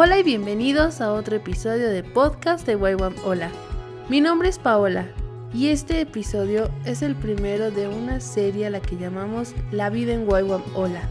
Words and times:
Hola 0.00 0.16
y 0.16 0.22
bienvenidos 0.22 1.00
a 1.00 1.12
otro 1.12 1.34
episodio 1.34 1.88
de 1.88 2.04
podcast 2.04 2.64
de 2.64 2.74
YWAM 2.74 3.16
Hola. 3.24 3.50
Mi 4.08 4.20
nombre 4.20 4.48
es 4.48 4.60
Paola 4.60 5.08
y 5.52 5.70
este 5.70 6.00
episodio 6.00 6.70
es 6.84 7.02
el 7.02 7.16
primero 7.16 7.72
de 7.72 7.88
una 7.88 8.20
serie 8.20 8.68
a 8.68 8.70
la 8.70 8.78
que 8.78 8.96
llamamos 8.96 9.56
La 9.72 9.90
vida 9.90 10.12
en 10.12 10.24
YWAM 10.24 10.62
Hola. 10.76 11.02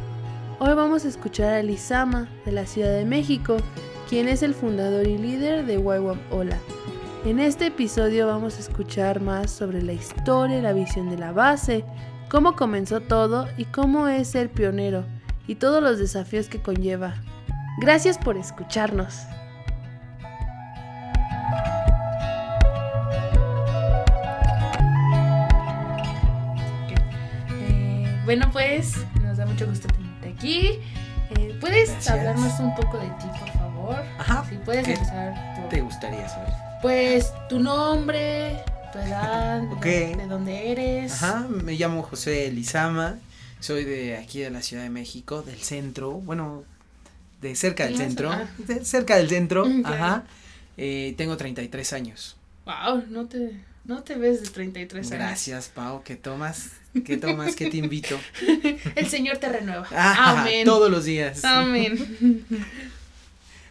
Hoy 0.60 0.74
vamos 0.74 1.04
a 1.04 1.10
escuchar 1.10 1.56
a 1.56 1.64
Lizama 1.64 2.30
de 2.46 2.54
la 2.54 2.66
Ciudad 2.66 2.94
de 2.94 3.04
México, 3.04 3.58
quien 4.08 4.30
es 4.30 4.42
el 4.42 4.54
fundador 4.54 5.06
y 5.06 5.18
líder 5.18 5.66
de 5.66 5.80
YWAM 5.82 6.22
Hola. 6.32 6.58
En 7.26 7.40
este 7.40 7.66
episodio 7.66 8.26
vamos 8.28 8.56
a 8.56 8.62
escuchar 8.62 9.20
más 9.20 9.52
sobre 9.52 9.82
la 9.82 9.92
historia 9.92 10.60
y 10.60 10.62
la 10.62 10.72
visión 10.72 11.10
de 11.10 11.18
la 11.18 11.34
base, 11.34 11.84
cómo 12.30 12.56
comenzó 12.56 13.02
todo 13.02 13.50
y 13.58 13.66
cómo 13.66 14.08
es 14.08 14.30
ser 14.30 14.50
pionero 14.50 15.04
y 15.46 15.56
todos 15.56 15.84
los 15.84 16.00
desafíos 16.00 16.48
que 16.48 16.62
conlleva. 16.62 17.16
Gracias 17.78 18.18
por 18.18 18.38
escucharnos. 18.38 19.14
Eh, 27.52 28.22
bueno, 28.26 28.50
pues 28.52 28.96
nos 29.22 29.38
da 29.38 29.46
mucho 29.46 29.68
gusto 29.68 29.88
tenerte 29.88 30.30
aquí. 30.30 30.80
Eh, 31.38 31.58
¿Puedes 31.60 31.90
Gracias. 31.92 32.10
hablarnos 32.10 32.60
un 32.60 32.76
poco 32.76 32.98
de 32.98 33.08
ti, 33.08 33.28
por 33.40 33.50
favor? 33.52 34.04
Ajá. 34.18 34.46
Si 34.50 34.56
puedes 34.58 34.86
¿Qué 34.86 34.94
empezar 34.94 35.56
por, 35.60 35.70
te 35.70 35.82
gustaría 35.82 36.28
saber? 36.30 36.54
Pues 36.82 37.34
tu 37.50 37.60
nombre, 37.60 38.64
tu 38.92 39.00
edad, 39.00 39.62
de 39.62 40.28
dónde 40.28 40.72
eres. 40.72 41.22
Ajá, 41.22 41.46
me 41.48 41.74
llamo 41.74 42.04
José 42.04 42.52
Lizama, 42.52 43.16
soy 43.60 43.84
de 43.84 44.18
aquí 44.18 44.40
de 44.40 44.50
la 44.50 44.62
Ciudad 44.62 44.84
de 44.84 44.90
México, 44.90 45.42
del 45.42 45.58
centro, 45.60 46.12
bueno, 46.12 46.64
de 47.42 47.56
cerca 47.56 47.86
del 47.86 47.98
centro, 47.98 48.32
ah. 48.32 48.50
de 48.58 48.84
cerca 48.84 49.18
del 49.18 49.30
centro, 49.30 49.66
Mm, 49.66 49.86
ajá. 49.86 50.24
Eh, 50.78 51.16
tengo 51.18 51.38
33 51.38 51.94
años. 51.94 52.38
Wow, 52.66 53.06
no 53.10 53.26
te, 53.26 53.52
no 53.86 54.04
te 54.04 54.16
ves 54.16 54.42
de 54.42 54.50
33 54.50 55.12
años. 55.12 55.20
Gracias, 55.20 55.70
Pau, 55.70 56.04
¿qué 56.04 56.16
tomas? 56.16 56.72
¿Qué 57.06 57.18
tomas? 57.18 57.56
¿Qué 57.56 57.70
te 57.70 57.78
invito? 57.78 58.20
El 58.96 59.08
Señor 59.08 59.38
te 59.38 59.50
renueva. 59.50 59.88
Ah, 59.92 60.42
Amén. 60.42 60.66
Todos 60.66 60.92
los 60.92 61.06
días. 61.06 61.44
Amén. 61.44 62.46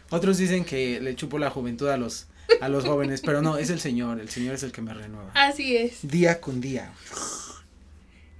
Otros 0.09 0.37
dicen 0.37 0.63
que 0.63 0.99
le 1.01 1.15
chupo 1.15 1.37
la 1.37 1.49
juventud 1.49 1.89
a 1.89 1.97
los, 1.97 2.27
a 2.61 2.69
los 2.69 2.85
jóvenes, 2.85 3.21
pero 3.21 3.41
no, 3.41 3.57
es 3.57 3.69
el 3.69 3.79
Señor, 3.79 4.19
el 4.21 4.29
Señor 4.29 4.55
es 4.55 4.63
el 4.63 4.71
que 4.71 4.81
me 4.81 4.93
renueva. 4.93 5.31
Así 5.33 5.75
es. 5.75 5.99
Día 6.01 6.39
con 6.39 6.61
día. 6.61 6.91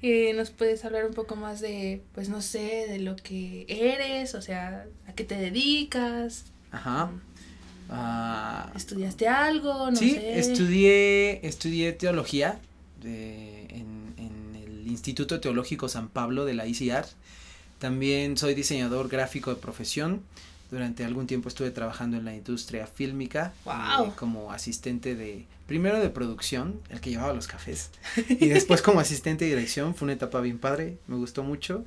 Eh, 0.01 0.33
¿Nos 0.35 0.51
puedes 0.51 0.85
hablar 0.85 1.05
un 1.05 1.13
poco 1.13 1.35
más 1.35 1.59
de, 1.59 2.01
pues 2.13 2.29
no 2.29 2.41
sé, 2.41 2.85
de 2.87 2.99
lo 2.99 3.15
que 3.15 3.65
eres? 3.67 4.35
O 4.35 4.41
sea, 4.41 4.85
¿a 5.07 5.13
qué 5.13 5.23
te 5.23 5.35
dedicas? 5.35 6.45
Ajá. 6.71 7.09
Ah, 7.89 8.71
¿Estudiaste 8.75 9.27
algo? 9.27 9.89
No 9.89 9.95
sí, 9.97 10.11
sé. 10.11 10.39
estudié, 10.39 11.45
estudié 11.47 11.93
teología 11.93 12.59
de- 13.01 13.61
en, 13.69 14.13
en 14.17 14.55
el 14.63 14.87
Instituto 14.87 15.39
Teológico 15.39 15.89
San 15.89 16.09
Pablo 16.09 16.45
de 16.45 16.53
la 16.53 16.67
ICR. 16.67 17.05
También 17.79 18.37
soy 18.37 18.53
diseñador 18.55 19.07
gráfico 19.09 19.49
de 19.51 19.55
profesión. 19.61 20.21
Durante 20.69 21.05
algún 21.05 21.27
tiempo 21.27 21.47
estuve 21.49 21.71
trabajando 21.71 22.17
en 22.17 22.25
la 22.25 22.35
industria 22.35 22.87
fílmica 22.87 23.53
Guau. 23.63 24.07
eh, 24.07 24.11
como 24.17 24.51
asistente 24.51 25.15
de, 25.15 25.45
primero 25.65 25.99
de 25.99 26.09
producción, 26.09 26.81
el 26.89 26.99
que 26.99 27.09
llevaba 27.09 27.33
los 27.33 27.47
cafés, 27.47 27.91
y 28.29 28.47
después 28.47 28.81
como 28.81 28.99
asistente 28.99 29.45
de 29.45 29.51
dirección. 29.51 29.95
Fue 29.95 30.07
una 30.07 30.13
etapa 30.13 30.41
bien 30.41 30.59
padre, 30.59 30.97
me 31.07 31.15
gustó 31.15 31.43
mucho. 31.43 31.85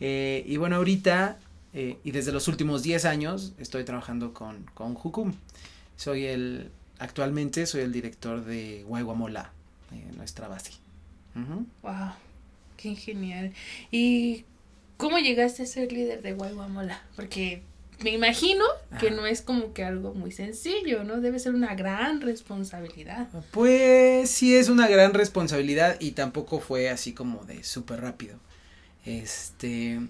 Eh, 0.00 0.42
y 0.46 0.56
bueno, 0.56 0.76
ahorita 0.76 1.38
eh, 1.74 1.98
y 2.04 2.12
desde 2.12 2.30
los 2.30 2.46
últimos 2.46 2.84
10 2.84 3.04
años 3.04 3.52
estoy 3.58 3.84
trabajando 3.84 4.32
con, 4.32 4.64
con 4.74 4.94
Jukum. 4.94 5.34
Soy 5.96 6.24
el, 6.26 6.70
actualmente 7.00 7.66
soy 7.66 7.82
el 7.82 7.92
director 7.92 8.44
de 8.44 8.84
Guayguamola, 8.86 9.50
nuestra 10.16 10.46
base. 10.48 10.72
Wow, 11.82 12.12
qué 12.76 12.94
genial. 12.94 13.52
¿Y 13.90 14.44
cómo 14.96 15.18
llegaste 15.18 15.64
a 15.64 15.66
ser 15.66 15.90
líder 15.92 16.22
de 16.22 16.32
Guayguamola? 16.32 17.02
Porque 17.16 17.62
me 18.04 18.10
imagino 18.10 18.64
que 19.00 19.10
no 19.10 19.24
es 19.26 19.40
como 19.40 19.72
que 19.72 19.82
algo 19.82 20.12
muy 20.12 20.30
sencillo, 20.30 21.04
¿no? 21.04 21.22
Debe 21.22 21.38
ser 21.38 21.54
una 21.54 21.74
gran 21.74 22.20
responsabilidad. 22.20 23.28
Pues 23.50 24.30
sí 24.30 24.54
es 24.54 24.68
una 24.68 24.88
gran 24.88 25.14
responsabilidad 25.14 25.96
y 26.00 26.10
tampoco 26.10 26.60
fue 26.60 26.90
así 26.90 27.14
como 27.14 27.46
de 27.46 27.64
súper 27.64 28.02
rápido. 28.02 28.38
Este, 29.06 30.00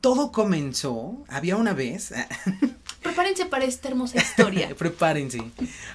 todo 0.00 0.32
comenzó, 0.32 1.24
había 1.28 1.56
una 1.56 1.74
vez, 1.74 2.14
Prepárense 3.02 3.44
para 3.44 3.66
esta 3.66 3.88
hermosa 3.88 4.16
historia. 4.16 4.74
prepárense, 4.78 5.42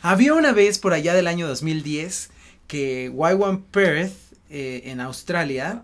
había 0.03 0.35
una 0.35 0.53
vez 0.53 0.77
por 0.77 0.93
allá 0.93 1.15
del 1.15 1.25
año 1.25 1.47
2010 1.47 2.29
que 2.67 3.11
Y1 3.11 3.63
Perth 3.71 4.13
eh, 4.51 4.83
en 4.85 5.01
Australia 5.01 5.83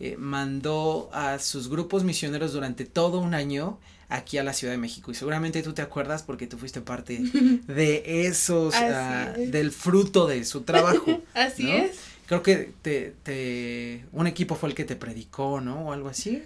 eh, 0.00 0.16
mandó 0.18 1.10
a 1.12 1.38
sus 1.38 1.68
grupos 1.68 2.02
misioneros 2.02 2.54
durante 2.54 2.86
todo 2.86 3.20
un 3.20 3.34
año 3.34 3.78
aquí 4.08 4.38
a 4.38 4.44
la 4.44 4.52
Ciudad 4.52 4.72
de 4.72 4.78
México 4.78 5.10
y 5.10 5.14
seguramente 5.14 5.62
tú 5.62 5.72
te 5.72 5.82
acuerdas 5.82 6.22
porque 6.22 6.46
tú 6.46 6.58
fuiste 6.58 6.80
parte 6.80 7.18
de 7.66 8.26
esos, 8.26 8.74
ah, 8.76 9.32
es. 9.36 9.50
del 9.52 9.70
fruto 9.72 10.26
de 10.26 10.44
su 10.44 10.62
trabajo. 10.62 11.20
Así 11.34 11.64
¿no? 11.64 11.72
es. 11.72 11.96
Creo 12.26 12.42
que 12.42 12.72
te, 12.82 13.14
te, 13.22 14.04
un 14.12 14.26
equipo 14.26 14.56
fue 14.56 14.68
el 14.68 14.74
que 14.74 14.84
te 14.84 14.96
predicó, 14.96 15.60
¿no? 15.60 15.86
O 15.88 15.92
algo 15.92 16.08
así. 16.08 16.42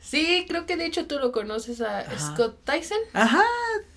Sí, 0.00 0.44
creo 0.46 0.64
que 0.66 0.76
de 0.76 0.84
hecho 0.86 1.06
tú 1.06 1.18
lo 1.18 1.32
conoces 1.32 1.80
a 1.80 2.00
Ajá. 2.00 2.34
Scott 2.34 2.58
Tyson. 2.64 2.98
Ajá, 3.14 3.42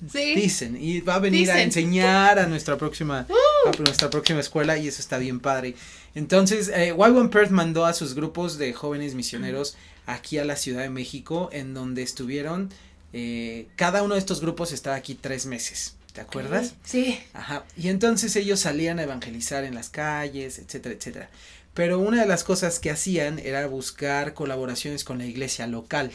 Sí. 0.10 0.34
dicen. 0.36 0.78
Y 0.82 1.02
va 1.02 1.16
a 1.16 1.20
venir 1.20 1.52
a 1.52 1.56
Dicen. 1.56 1.60
Uh. 1.60 1.64
enseñar 1.68 2.40
a 2.40 2.48
nuestra 2.48 2.78
próxima, 2.78 3.28
a 3.68 3.78
nuestra 3.82 4.10
próxima 4.10 4.40
escuela 4.40 4.78
y 4.78 4.88
eso 4.88 5.00
está 5.02 5.18
bien 5.20 5.40
padre. 5.40 5.76
Entonces, 6.16 6.70
eh, 6.74 6.94
Y1 6.96 7.30
Perth 7.30 7.52
mandó 7.52 7.86
a 7.86 7.94
sus 7.94 8.16
grupos 8.16 8.58
de 8.58 8.74
jóvenes 8.74 9.14
misioneros 9.14 9.76
aquí 10.08 10.40
a 10.40 10.46
la 10.46 10.56
Ciudad 10.56 10.82
de 10.82 10.90
México, 10.90 11.50
en 11.52 11.74
donde 11.76 12.02
estuvieron, 12.02 12.72
eh, 13.14 13.68
cada 13.76 14.04
uno 14.04 14.14
de 14.16 14.20
estos 14.20 14.42
grupos 14.42 14.72
estaba 14.72 14.96
aquí 14.96 15.16
tres 15.16 15.46
meses. 15.46 15.96
¿Te 16.14 16.22
acuerdas? 16.22 16.74
Sí. 16.84 17.20
Ajá. 17.34 17.64
Y 17.78 17.90
entonces 17.90 18.36
ellos 18.36 18.60
salían 18.60 18.98
a 18.98 19.04
evangelizar 19.04 19.64
en 19.64 19.76
las 19.76 19.90
calles, 19.90 20.58
etcétera, 20.58 20.96
etcétera. 20.96 21.30
Pero 21.76 22.00
una 22.00 22.22
de 22.22 22.28
las 22.28 22.44
cosas 22.44 22.80
que 22.80 22.90
hacían 22.90 23.38
era 23.38 23.68
buscar 23.68 24.34
colaboraciones 24.34 25.04
con 25.04 25.20
la 25.20 25.28
iglesia 25.28 25.68
local. 25.68 26.12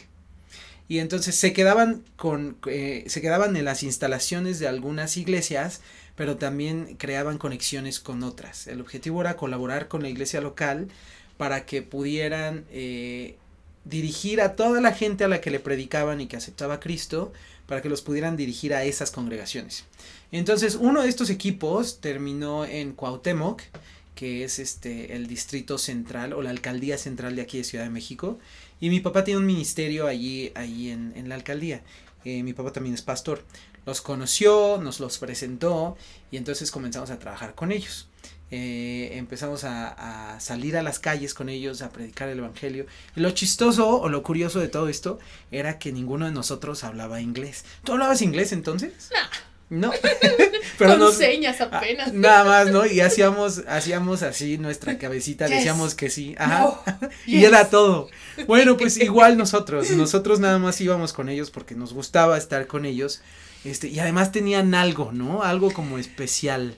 Y 0.89 0.99
entonces 0.99 1.37
se 1.37 1.53
quedaban 1.53 2.03
con, 2.17 2.57
eh, 2.67 3.05
se 3.07 3.21
quedaban 3.21 3.57
en 3.57 3.65
las 3.65 3.85
instalaciones 3.85 4.59
de 4.59 4.67
algunas 4.67 5.17
iglesias, 5.17 5.81
pero 6.17 6.37
también 6.37 6.97
creaban 6.99 7.39
conexiones 7.39 8.01
con 8.01 8.25
otras. 8.25 8.67
El 8.67 8.81
objetivo 8.81 9.21
era 9.21 9.37
colaborar 9.37 9.87
con 9.87 10.03
la 10.03 10.09
iglesia 10.09 10.41
local 10.41 10.89
para 11.37 11.65
que 11.65 11.83
pudieran 11.83 12.65
eh, 12.71 13.37
dirigir 13.85 14.41
a 14.41 14.55
toda 14.57 14.81
la 14.81 14.93
gente 14.93 15.25
a 15.25 15.29
la 15.29 15.41
que 15.41 15.51
le 15.51 15.61
predicaban 15.61 16.21
y 16.21 16.27
que 16.27 16.37
aceptaba 16.37 16.75
a 16.75 16.81
Cristo, 16.81 17.33
para 17.67 17.81
que 17.81 17.89
los 17.89 18.03
pudieran 18.03 18.37
dirigir 18.37 18.75
a 18.75 18.85
esas 18.85 19.11
congregaciones. 19.11 19.85
Entonces, 20.31 20.75
uno 20.75 21.03
de 21.03 21.09
estos 21.09 21.31
equipos 21.31 22.01
terminó 22.01 22.65
en 22.65 22.93
Cuauhtémoc, 22.93 23.63
que 24.15 24.45
es 24.45 24.59
este 24.59 25.15
el 25.15 25.27
distrito 25.27 25.79
central 25.79 26.33
o 26.33 26.43
la 26.43 26.51
alcaldía 26.51 26.99
central 26.99 27.35
de 27.35 27.43
aquí 27.43 27.59
de 27.59 27.65
Ciudad 27.65 27.85
de 27.85 27.91
México, 27.91 28.39
y 28.81 28.91
mi 28.91 29.01
papá 29.01 29.25
tiene 29.25 29.41
un 29.41 29.47
ministerio 29.47 30.07
allí, 30.07 30.53
allí 30.55 30.91
en, 30.91 31.13
en 31.17 31.29
la 31.29 31.35
alcaldía. 31.35 31.83
Eh, 32.25 32.43
mi 32.43 32.53
papá 32.53 32.73
también 32.73 32.95
es 32.95 33.03
pastor. 33.03 33.45
Los 33.87 34.01
conoció, 34.01 34.79
nos 34.81 35.01
los 35.01 35.19
presentó 35.19 35.97
y 36.31 36.37
entonces 36.37 36.71
comenzamos 36.71 37.11
a 37.11 37.19
trabajar 37.19 37.55
con 37.55 37.73
ellos. 37.73 38.09
Eh, 38.55 39.13
empezamos 39.17 39.65
a, 39.65 40.35
a 40.35 40.39
salir 40.39 40.77
a 40.77 40.83
las 40.83 40.99
calles 40.99 41.33
con 41.33 41.49
ellos, 41.49 41.81
a 41.81 41.89
predicar 41.89 42.29
el 42.29 42.39
evangelio. 42.39 42.85
Y 43.17 43.21
lo 43.21 43.31
chistoso 43.31 43.99
o 43.99 44.11
lo 44.11 44.23
curioso 44.23 44.61
de 44.61 44.69
todo 44.69 44.89
esto 44.91 45.19
era 45.51 45.79
que 45.79 45.91
ninguno 45.91 46.27
de 46.27 46.33
nosotros 46.33 46.85
hablaba 46.85 47.23
inglés. 47.23 47.65
¿Tú 47.83 47.93
hablabas 47.93 48.21
inglés 48.21 48.53
entonces? 48.53 48.93
No. 49.71 49.91
Con 50.79 50.99
no- 50.99 51.11
señas 51.13 51.63
Ah, 51.63 51.71
apenas. 51.73 52.13
Nada 52.13 52.45
más, 52.45 52.71
¿no? 52.71 52.85
Y 52.85 53.01
hacíamos, 53.01 53.63
hacíamos 53.67 54.23
así 54.23 54.59
nuestra 54.59 54.99
cabecita, 54.99 55.47
Yes. 55.47 55.57
decíamos 55.57 55.95
que 55.95 56.11
sí, 56.11 56.35
ajá. 56.37 56.59
No, 56.61 57.09
Y 57.27 57.39
yes. 57.41 57.45
era 57.49 57.71
todo. 57.71 58.09
Bueno, 58.47 58.77
pues 58.77 58.97
igual 59.01 59.39
nosotros, 59.39 59.91
nosotros 59.93 60.41
nada 60.41 60.59
más 60.59 60.79
íbamos 60.83 61.15
con 61.15 61.31
ellos 61.31 61.51
porque 61.51 61.75
nos 61.75 61.95
gustaba 61.95 62.37
estar 62.37 62.67
con 62.67 62.85
ellos. 62.85 63.23
Este, 63.65 63.89
y 63.89 63.99
además 63.99 64.31
tenían 64.31 64.75
algo, 64.75 65.11
¿no? 65.13 65.43
Algo 65.43 65.73
como 65.73 65.97
especial. 65.97 66.77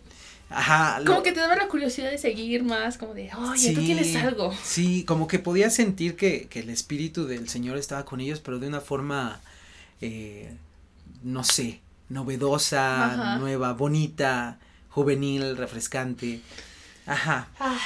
Ajá. 0.51 1.01
lo- 1.01 1.07
Como 1.07 1.23
que 1.23 1.33
te 1.33 1.41
daba 1.41 1.57
la 1.57 1.69
curiosidad 1.69 2.11
de 2.11 2.19
seguir 2.19 2.63
más, 2.65 2.97
como 2.99 3.15
de, 3.15 3.31
oye, 3.35 3.73
tú 3.73 3.81
Sí, 3.81 3.87
tienes 3.87 4.15
algo. 4.17 4.53
Sí, 4.63 5.05
como 5.05 5.27
que 5.27 5.39
podía 5.39 5.71
sentir 5.71 6.17
que, 6.17 6.47
que 6.49 6.61
el 6.61 6.71
espíritu 6.71 7.27
del 7.27 7.49
Señor 7.49 7.77
estaba 7.79 8.05
con 8.05 8.21
ellos, 8.21 8.41
pero 8.41 8.59
de 8.59 8.69
una 8.69 8.81
forma, 8.81 9.41
eh, 10.01 10.55
no 11.23 11.43
sé, 11.45 11.81
novedosa, 12.09 13.07
Ajá. 13.15 13.39
nueva, 13.39 13.73
bonita, 13.73 14.59
juvenil, 14.91 15.57
refrescante. 15.57 16.41
Ajá. 17.07 17.49
Ay, 17.59 17.79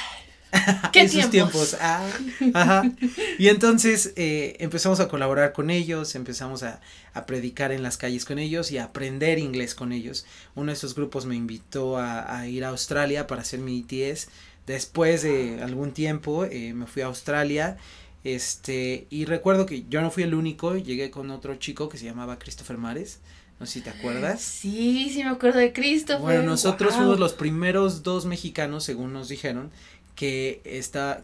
¿Qué 0.91 1.01
Esos 1.01 1.29
tiempos. 1.29 1.77
Ah, 1.79 2.07
ajá. 2.53 2.91
Y 3.37 3.47
entonces 3.49 4.13
eh, 4.15 4.57
empezamos 4.59 4.99
a 4.99 5.07
colaborar 5.07 5.53
con 5.53 5.69
ellos, 5.69 6.15
empezamos 6.15 6.63
a, 6.63 6.81
a, 7.13 7.25
predicar 7.25 7.71
en 7.71 7.83
las 7.83 7.97
calles 7.97 8.25
con 8.25 8.39
ellos 8.39 8.71
y 8.71 8.77
a 8.77 8.85
aprender 8.85 9.39
inglés 9.39 9.75
con 9.75 9.91
ellos. 9.91 10.25
Uno 10.55 10.71
de 10.71 10.73
esos 10.73 10.95
grupos 10.95 11.25
me 11.25 11.35
invitó 11.35 11.97
a, 11.97 12.39
a 12.39 12.47
ir 12.47 12.65
a 12.65 12.69
Australia 12.69 13.27
para 13.27 13.41
hacer 13.41 13.59
mi 13.59 13.85
ITS. 13.87 14.29
Después 14.69 15.23
de 15.23 15.63
algún 15.63 15.93
tiempo 15.93 16.45
eh, 16.45 16.73
me 16.73 16.85
fui 16.85 17.01
a 17.01 17.07
Australia. 17.07 17.77
Este, 18.23 19.07
y 19.09 19.25
recuerdo 19.25 19.65
que 19.65 19.85
yo 19.89 20.01
no 20.01 20.11
fui 20.11 20.23
el 20.23 20.35
único, 20.35 20.75
llegué 20.75 21.09
con 21.09 21.31
otro 21.31 21.55
chico 21.55 21.89
que 21.89 21.97
se 21.97 22.05
llamaba 22.05 22.37
Christopher 22.37 22.77
Mares. 22.77 23.19
No 23.59 23.65
sé 23.65 23.73
si 23.73 23.81
te 23.81 23.89
acuerdas. 23.89 24.41
Sí, 24.41 25.09
sí 25.11 25.23
me 25.23 25.31
acuerdo 25.31 25.59
de 25.59 25.73
Christopher. 25.73 26.21
Bueno, 26.21 26.43
nosotros 26.43 26.95
fuimos 26.95 27.19
los 27.19 27.33
primeros 27.33 28.03
dos 28.03 28.25
mexicanos, 28.25 28.83
según 28.83 29.11
nos 29.11 29.27
dijeron, 29.27 29.71
que, 30.19 30.61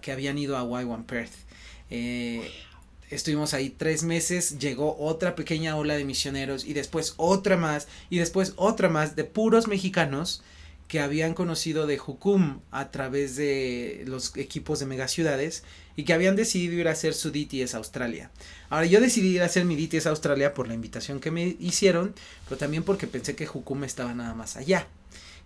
que 0.02 0.12
habían 0.14 0.38
ido 0.38 0.56
a 0.56 0.64
Y1 0.64 1.06
Perth. 1.06 1.34
Eh, 1.90 2.50
estuvimos 3.10 3.54
ahí 3.54 3.70
tres 3.70 4.04
meses, 4.04 4.58
llegó 4.58 4.96
otra 4.98 5.36
pequeña 5.36 5.76
ola 5.76 5.98
de 5.98 6.06
misioneros 6.06 6.64
y 6.64 6.72
después 6.72 7.14
otra 7.18 7.58
más 7.58 7.90
y 8.10 8.20
después 8.20 8.54
otra 8.56 8.88
más 8.88 9.18
de 9.18 9.26
puros 9.26 9.68
mexicanos 9.68 10.44
que 10.88 11.02
habían 11.02 11.34
conocido 11.34 11.88
de 11.88 11.98
Jukum 11.98 12.62
a 12.72 12.90
través 12.90 13.36
de 13.36 14.06
los 14.08 14.38
equipos 14.38 14.80
de 14.80 14.86
megaciudades 14.86 15.64
y 15.98 16.06
que 16.06 16.14
habían 16.14 16.38
decidido 16.38 16.76
ir 16.76 16.88
a 16.88 16.92
hacer 16.92 17.14
su 17.14 17.32
DTS 17.32 17.74
a 17.74 17.80
Australia. 17.80 18.32
Ahora 18.70 18.86
yo 18.86 19.02
decidí 19.02 19.36
ir 19.36 19.42
a 19.42 19.48
hacer 19.48 19.66
mi 19.66 19.76
DTS 19.76 20.06
a 20.06 20.12
Australia 20.12 20.54
por 20.54 20.70
la 20.70 20.74
invitación 20.74 21.20
que 21.20 21.32
me 21.32 21.58
hicieron, 21.60 22.16
pero 22.46 22.58
también 22.58 22.84
porque 22.84 23.08
pensé 23.08 23.36
que 23.36 23.46
Jukum 23.46 23.84
estaba 23.84 24.14
nada 24.14 24.36
más 24.36 24.56
allá. 24.56 24.88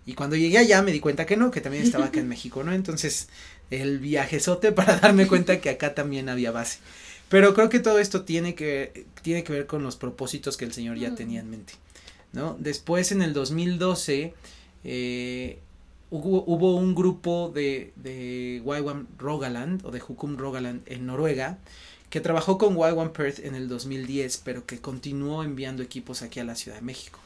Y 0.06 0.14
cuando 0.14 0.36
llegué 0.36 0.58
allá 0.58 0.82
me 0.82 0.92
di 0.92 1.00
cuenta 1.00 1.26
que 1.26 1.36
no, 1.36 1.50
que 1.50 1.60
también 1.60 1.84
estaba 1.84 2.06
acá 2.06 2.20
en 2.20 2.28
México, 2.34 2.64
¿no? 2.64 2.72
Entonces 2.72 3.28
el 3.70 3.98
viajezote 3.98 4.72
para 4.72 4.98
darme 4.98 5.26
cuenta 5.26 5.60
que 5.60 5.70
acá 5.70 5.94
también 5.94 6.28
había 6.28 6.50
base. 6.50 6.78
Pero 7.28 7.54
creo 7.54 7.68
que 7.68 7.78
todo 7.78 8.00
esto 8.00 8.24
tiene 8.24 8.54
que, 8.54 9.06
tiene 9.22 9.44
que 9.44 9.52
ver 9.52 9.66
con 9.66 9.82
los 9.84 9.96
propósitos 9.96 10.56
que 10.56 10.64
el 10.64 10.72
Señor 10.72 10.98
ya 10.98 11.14
tenía 11.14 11.40
en 11.40 11.50
mente, 11.50 11.74
¿no? 12.32 12.56
Después 12.58 13.12
en 13.12 13.22
el 13.22 13.32
2012 13.32 14.34
eh, 14.82 15.58
hubo, 16.10 16.42
hubo, 16.44 16.74
un 16.74 16.96
grupo 16.96 17.52
de, 17.54 17.92
de 17.94 18.60
Rogaland 19.18 19.86
o 19.86 19.92
de 19.92 20.02
Hukum 20.02 20.36
Rogaland 20.36 20.82
en 20.86 21.06
Noruega 21.06 21.58
que 22.10 22.20
trabajó 22.20 22.58
con 22.58 22.74
YWAM 22.74 23.12
Perth 23.12 23.38
en 23.38 23.54
el 23.54 23.68
2010, 23.68 24.42
pero 24.44 24.66
que 24.66 24.80
continuó 24.80 25.44
enviando 25.44 25.82
equipos 25.82 26.22
aquí 26.22 26.40
a 26.40 26.44
la 26.44 26.56
Ciudad 26.56 26.78
de 26.78 26.82
México. 26.82 27.20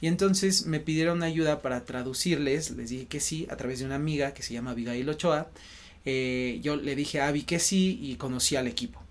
Y 0.00 0.06
entonces 0.06 0.66
me 0.66 0.80
pidieron 0.80 1.22
ayuda 1.22 1.60
para 1.60 1.84
traducirles, 1.84 2.70
les 2.70 2.90
dije 2.90 3.06
que 3.06 3.20
sí, 3.20 3.46
a 3.50 3.56
través 3.56 3.80
de 3.80 3.86
una 3.86 3.96
amiga 3.96 4.32
que 4.32 4.42
se 4.42 4.54
llama 4.54 4.70
Abigail 4.70 5.08
Ochoa. 5.08 5.48
Eh, 6.04 6.60
yo 6.62 6.76
le 6.76 6.94
dije 6.94 7.20
a 7.20 7.28
Abby 7.28 7.42
que 7.42 7.58
sí 7.58 7.98
y 8.00 8.14
conocí 8.14 8.56
al 8.56 8.68
equipo. 8.68 9.02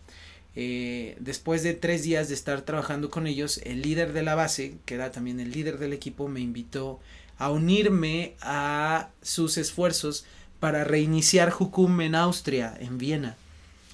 Eh, 0.56 1.16
después 1.19 1.62
de 1.62 1.74
tres 1.74 2.04
días 2.04 2.30
de 2.30 2.34
estar 2.34 2.62
trabajando 2.62 3.10
con 3.10 3.28
ellos, 3.28 3.60
el 3.63 3.81
líder 3.81 4.13
de 4.13 4.24
la 4.24 4.34
base, 4.34 4.78
que 4.86 4.95
era 4.95 5.12
también 5.12 5.39
el 5.39 5.51
líder 5.51 5.78
del 5.78 5.94
equipo, 5.94 6.28
me 6.28 6.39
invitó 6.39 7.00
a 7.38 7.51
unirme 7.51 8.34
a 8.42 9.10
sus 9.22 9.57
esfuerzos 9.57 10.25
para 10.60 10.84
reiniciar 10.84 11.51
Jukum 11.51 12.01
en 12.01 12.16
Austria, 12.16 12.75
en 12.80 12.98
Viena. 12.98 13.36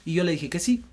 Y 0.06 0.14
yo 0.14 0.24
le 0.24 0.32
dije 0.32 0.50
que 0.50 0.60
sí. 0.60 0.84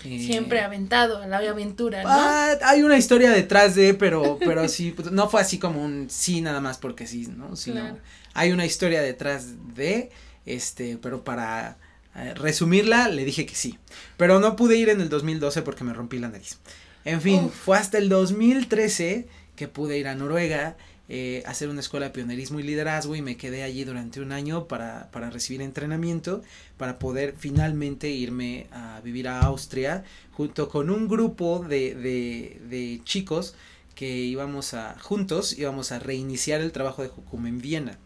Siempre 0.00 0.58
eh, 0.58 0.62
aventado 0.62 1.18
a 1.18 1.26
la 1.26 1.38
aventura, 1.38 2.02
¿no? 2.02 2.08
Ah, 2.10 2.54
hay 2.64 2.82
una 2.82 2.96
historia 2.96 3.30
detrás 3.30 3.74
de, 3.74 3.94
pero, 3.94 4.38
pero 4.40 4.68
sí, 4.68 4.90
pues, 4.90 5.12
no 5.12 5.28
fue 5.28 5.40
así 5.40 5.58
como 5.58 5.82
un 5.82 6.10
sí 6.10 6.40
nada 6.40 6.60
más 6.60 6.78
porque 6.78 7.06
sí, 7.06 7.28
¿no? 7.28 7.54
Sino 7.54 7.98
hay 8.34 8.50
una 8.52 8.66
historia 8.66 9.00
detrás 9.00 9.74
de, 9.74 10.10
este, 10.44 10.98
pero 10.98 11.22
para 11.22 11.78
eh, 12.16 12.34
resumirla, 12.34 13.08
le 13.08 13.24
dije 13.24 13.46
que 13.46 13.54
sí. 13.54 13.78
Pero 14.16 14.40
no 14.40 14.56
pude 14.56 14.76
ir 14.76 14.88
en 14.88 15.00
el 15.00 15.08
2012 15.08 15.62
porque 15.62 15.84
me 15.84 15.92
rompí 15.92 16.18
la 16.18 16.28
nariz. 16.28 16.58
En 17.04 17.20
fin, 17.20 17.50
fue 17.50 17.78
hasta 17.78 17.98
el 17.98 18.08
2013 18.08 19.26
que 19.56 19.68
pude 19.68 19.98
ir 19.98 20.08
a 20.08 20.14
Noruega 20.14 20.76
eh, 21.14 21.42
hacer 21.44 21.68
una 21.68 21.80
escuela 21.80 22.06
de 22.06 22.12
pionerismo 22.12 22.58
y 22.58 22.62
liderazgo 22.62 23.14
y 23.14 23.20
me 23.20 23.36
quedé 23.36 23.64
allí 23.64 23.84
durante 23.84 24.22
un 24.22 24.32
año 24.32 24.66
para, 24.66 25.10
para 25.10 25.28
recibir 25.28 25.60
entrenamiento, 25.60 26.40
para 26.78 26.98
poder 26.98 27.34
finalmente 27.36 28.08
irme 28.08 28.66
a 28.72 28.98
vivir 29.04 29.28
a 29.28 29.40
Austria 29.40 30.04
junto 30.32 30.70
con 30.70 30.88
un 30.88 31.08
grupo 31.08 31.66
de, 31.68 31.94
de, 31.94 33.02
chicos 33.04 33.54
que 33.94 34.08
íbamos 34.08 34.72
a, 34.72 34.98
juntos, 35.00 35.58
íbamos 35.58 35.92
a 35.92 35.98
reiniciar 35.98 36.62
el 36.62 36.72
trabajo 36.72 37.02
de 37.02 37.08
Jukum 37.08 37.46
en 37.46 37.60
Viena. 37.60 37.98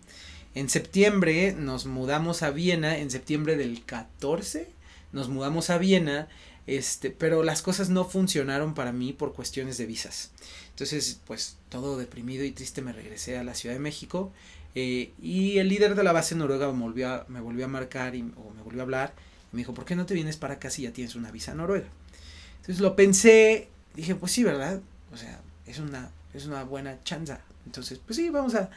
En 0.56 0.68
septiembre 0.68 1.54
nos 1.56 1.86
mudamos 1.86 2.42
a 2.42 2.50
Viena, 2.50 2.98
en 2.98 3.12
septiembre 3.12 3.56
del 3.56 3.84
14 3.84 4.68
nos 5.12 5.28
mudamos 5.28 5.70
a 5.70 5.78
Viena, 5.78 6.26
este, 6.66 7.10
pero 7.10 7.44
las 7.44 7.62
cosas 7.62 7.88
no 7.88 8.04
funcionaron 8.04 8.74
para 8.74 8.90
mí 8.90 9.12
por 9.12 9.32
cuestiones 9.32 9.78
de 9.78 9.86
visas. 9.86 10.32
Entonces, 10.76 11.22
pues 11.26 11.56
todo 11.70 11.96
deprimido 11.96 12.44
y 12.44 12.50
triste 12.50 12.82
me 12.82 12.92
regresé 12.92 13.38
a 13.38 13.44
la 13.44 13.54
Ciudad 13.54 13.74
de 13.74 13.80
México 13.80 14.30
eh, 14.74 15.10
y 15.22 15.56
el 15.56 15.70
líder 15.70 15.94
de 15.94 16.04
la 16.04 16.12
base 16.12 16.34
noruega 16.34 16.70
me 16.70 16.82
volvió 16.82 17.08
a, 17.08 17.24
me 17.28 17.40
volvió 17.40 17.64
a 17.64 17.68
marcar 17.68 18.14
y, 18.14 18.20
o 18.20 18.52
me 18.54 18.60
volvió 18.62 18.80
a 18.80 18.82
hablar 18.82 19.14
y 19.50 19.56
me 19.56 19.60
dijo, 19.62 19.72
¿por 19.72 19.86
qué 19.86 19.96
no 19.96 20.04
te 20.04 20.12
vienes 20.12 20.36
para 20.36 20.54
acá 20.54 20.68
si 20.68 20.82
ya 20.82 20.92
tienes 20.92 21.14
una 21.14 21.30
visa 21.30 21.54
noruega? 21.54 21.86
Entonces 22.56 22.80
lo 22.80 22.94
pensé, 22.94 23.70
dije, 23.94 24.16
pues 24.16 24.32
sí, 24.32 24.44
¿verdad? 24.44 24.82
O 25.14 25.16
sea, 25.16 25.40
es 25.64 25.78
una, 25.78 26.10
es 26.34 26.44
una 26.44 26.62
buena 26.64 27.02
chanza. 27.04 27.40
Entonces, 27.64 27.98
pues 28.04 28.18
sí, 28.18 28.28
vamos 28.28 28.54
a, 28.54 28.68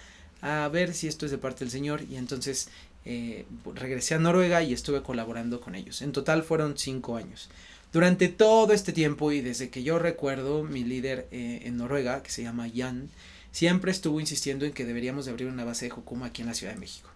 a 0.41 0.69
ver 0.69 0.93
si 0.93 1.09
esto 1.09 1.25
es 1.25 1.31
de 1.31 1.37
parte 1.37 1.65
del 1.65 1.69
Señor 1.69 2.03
y 2.09 2.15
entonces 2.15 2.69
eh, 3.03 3.45
regresé 3.75 4.15
a 4.15 4.19
Noruega 4.19 4.63
y 4.63 4.71
estuve 4.71 5.03
colaborando 5.03 5.59
con 5.59 5.75
ellos. 5.75 6.01
En 6.01 6.13
total 6.13 6.43
fueron 6.43 6.77
cinco 6.77 7.17
años. 7.17 7.49
Durante 7.91 8.27
todo 8.27 8.73
este 8.73 8.93
tiempo 8.93 9.31
y 9.31 9.41
desde 9.41 9.69
que 9.69 9.83
yo 9.83 9.97
recuerdo, 9.97 10.63
mi 10.63 10.83
líder 10.83 11.27
eh, 11.31 11.61
en 11.63 11.77
Noruega, 11.77 12.21
que 12.21 12.29
se 12.29 12.43
llama 12.43 12.67
Jan, 12.73 13.09
siempre 13.51 13.91
estuvo 13.91 14.19
insistiendo 14.19 14.65
en 14.65 14.73
que 14.73 14.85
deberíamos 14.85 15.25
de 15.25 15.31
abrir 15.31 15.47
una 15.47 15.65
base 15.65 15.85
de 15.85 15.91
Hokuma 15.91 16.27
aquí 16.27 16.41
en 16.41 16.47
la 16.47 16.53
Ciudad 16.53 16.73
de 16.73 16.79
México. 16.79 17.09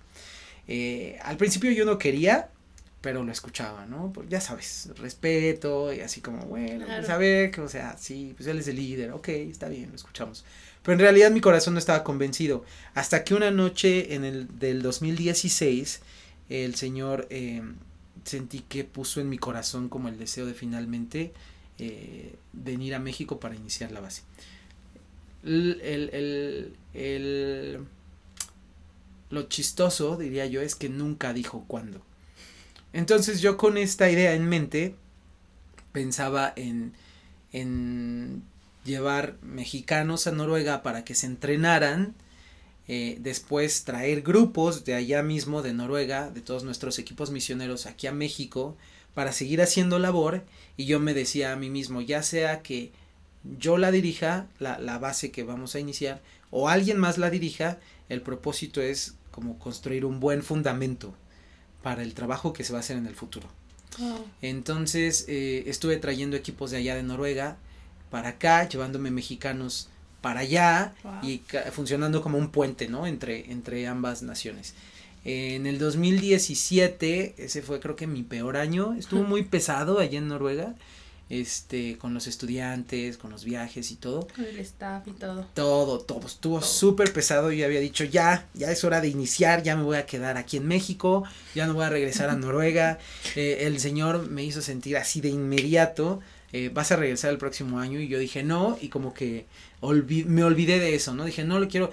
Eh, 0.67 1.19
al 1.23 1.37
principio 1.37 1.71
yo 1.71 1.85
no 1.85 1.97
quería, 1.99 2.49
pero 3.01 3.23
lo 3.23 3.31
escuchaba, 3.31 3.85
¿no? 3.85 4.11
Porque 4.13 4.31
ya 4.31 4.41
sabes, 4.41 4.89
respeto 4.97 5.93
y 5.93 5.99
así 5.99 6.21
como, 6.21 6.45
bueno, 6.45 6.85
pues 6.87 7.09
a 7.09 7.17
ver, 7.17 7.51
que, 7.51 7.61
o 7.61 7.67
sea, 7.67 7.97
sí, 7.97 8.33
pues 8.35 8.47
él 8.47 8.59
es 8.59 8.67
el 8.67 8.77
líder, 8.77 9.11
ok, 9.11 9.27
está 9.27 9.67
bien, 9.67 9.89
lo 9.89 9.95
escuchamos. 9.95 10.45
Pero 10.81 10.93
en 10.93 10.99
realidad 10.99 11.29
mi 11.29 11.41
corazón 11.41 11.73
no 11.73 11.79
estaba 11.79 12.03
convencido. 12.03 12.63
Hasta 12.93 13.23
que 13.23 13.35
una 13.35 13.51
noche 13.51 14.15
en 14.15 14.23
el 14.23 14.57
del 14.57 14.81
2016, 14.81 16.01
el 16.49 16.75
señor 16.75 17.27
eh, 17.29 17.61
sentí 18.23 18.59
que 18.61 18.83
puso 18.83 19.21
en 19.21 19.29
mi 19.29 19.37
corazón 19.37 19.89
como 19.89 20.07
el 20.07 20.17
deseo 20.17 20.45
de 20.45 20.53
finalmente 20.53 21.33
eh, 21.79 22.35
venir 22.53 22.95
a 22.95 22.99
México 22.99 23.39
para 23.39 23.55
iniciar 23.55 23.91
la 23.91 23.99
base. 23.99 24.23
El, 25.43 25.81
el, 25.81 26.75
el, 26.93 27.79
lo 29.29 29.43
chistoso, 29.43 30.17
diría 30.17 30.45
yo, 30.45 30.61
es 30.61 30.75
que 30.75 30.89
nunca 30.89 31.33
dijo 31.33 31.65
cuándo. 31.67 32.01
Entonces 32.93 33.41
yo 33.41 33.57
con 33.57 33.77
esta 33.77 34.09
idea 34.09 34.35
en 34.35 34.47
mente 34.47 34.95
pensaba 35.91 36.53
en, 36.55 36.93
en 37.51 38.43
llevar 38.85 39.37
mexicanos 39.41 40.27
a 40.27 40.31
Noruega 40.31 40.83
para 40.83 41.03
que 41.03 41.15
se 41.15 41.25
entrenaran 41.25 42.15
eh, 42.87 43.17
después 43.19 43.83
traer 43.83 44.21
grupos 44.21 44.85
de 44.85 44.93
allá 44.95 45.23
mismo, 45.23 45.61
de 45.61 45.73
Noruega, 45.73 46.29
de 46.29 46.41
todos 46.41 46.63
nuestros 46.63 46.99
equipos 46.99 47.31
misioneros 47.31 47.85
aquí 47.85 48.07
a 48.07 48.11
México, 48.11 48.75
para 49.13 49.31
seguir 49.31 49.61
haciendo 49.61 49.99
labor. 49.99 50.43
Y 50.77 50.85
yo 50.85 50.99
me 50.99 51.13
decía 51.13 51.53
a 51.53 51.55
mí 51.55 51.69
mismo, 51.69 52.01
ya 52.01 52.23
sea 52.23 52.61
que 52.61 52.91
yo 53.59 53.77
la 53.77 53.91
dirija, 53.91 54.47
la, 54.59 54.79
la 54.79 54.97
base 54.99 55.31
que 55.31 55.43
vamos 55.43 55.75
a 55.75 55.79
iniciar, 55.79 56.21
o 56.51 56.69
alguien 56.69 56.97
más 56.97 57.17
la 57.17 57.29
dirija, 57.29 57.79
el 58.09 58.21
propósito 58.21 58.81
es 58.81 59.15
como 59.31 59.57
construir 59.57 60.05
un 60.05 60.19
buen 60.19 60.43
fundamento 60.43 61.13
para 61.81 62.03
el 62.03 62.13
trabajo 62.13 62.53
que 62.53 62.63
se 62.63 62.71
va 62.71 62.79
a 62.79 62.81
hacer 62.81 62.97
en 62.97 63.07
el 63.07 63.15
futuro. 63.15 63.47
Entonces 64.41 65.25
eh, 65.27 65.63
estuve 65.67 65.97
trayendo 65.97 66.35
equipos 66.35 66.71
de 66.71 66.77
allá 66.77 66.95
de 66.95 67.03
Noruega 67.03 67.57
para 68.09 68.29
acá, 68.29 68.67
llevándome 68.67 69.11
mexicanos 69.11 69.89
para 70.23 70.39
allá 70.39 70.95
y 71.21 71.41
funcionando 71.73 72.21
como 72.21 72.37
un 72.37 72.49
puente, 72.49 72.87
¿no? 72.87 73.05
Entre, 73.05 73.51
entre 73.51 73.85
ambas 73.87 74.23
naciones. 74.23 74.73
En 75.25 75.67
el 75.67 75.79
2017, 75.79 77.35
ese 77.37 77.61
fue 77.61 77.81
creo 77.81 77.97
que 77.97 78.07
mi 78.07 78.23
peor 78.23 78.55
año, 78.55 78.93
estuvo 78.93 79.23
muy 79.27 79.43
pesado 79.43 79.99
allá 79.99 80.19
en 80.19 80.29
Noruega, 80.29 80.75
este, 81.29 81.97
con 81.97 82.13
los 82.13 82.27
estudiantes, 82.27 83.17
con 83.17 83.31
los 83.31 83.43
viajes 83.43 83.91
y 83.91 83.95
todo. 83.97 84.25
Con 84.33 84.45
el 84.45 84.59
staff 84.59 85.05
y 85.09 85.11
todo. 85.11 85.45
Todo, 85.53 85.99
todo, 85.99 86.25
estuvo 86.25 86.61
súper 86.61 87.11
pesado, 87.11 87.51
yo 87.51 87.65
había 87.65 87.81
dicho, 87.81 88.05
ya, 88.05 88.47
ya 88.53 88.71
es 88.71 88.81
hora 88.85 89.01
de 89.01 89.09
iniciar, 89.09 89.61
ya 89.61 89.75
me 89.75 89.83
voy 89.83 89.97
a 89.97 90.05
quedar 90.05 90.37
aquí 90.37 90.55
en 90.55 90.67
México, 90.67 91.25
ya 91.53 91.67
no 91.67 91.73
voy 91.73 91.83
a 91.83 91.89
regresar 91.89 92.29
a 92.29 92.35
Noruega, 92.37 92.97
eh, 93.35 93.63
el 93.67 93.81
señor 93.81 94.29
me 94.29 94.45
hizo 94.45 94.61
sentir 94.61 94.95
así 94.95 95.19
de 95.19 95.29
inmediato, 95.29 96.21
eh, 96.53 96.69
vas 96.73 96.91
a 96.91 96.95
regresar 96.95 97.31
el 97.31 97.37
próximo 97.37 97.79
año 97.79 97.99
y 97.99 98.07
yo 98.07 98.19
dije 98.19 98.43
no 98.43 98.77
y 98.79 98.87
como 98.89 99.13
que 99.13 99.45
me 99.81 100.43
olvidé 100.43 100.79
de 100.79 100.95
eso, 100.95 101.13
¿no? 101.13 101.25
Dije 101.25 101.43
no 101.43 101.59
lo 101.59 101.67
quiero, 101.67 101.91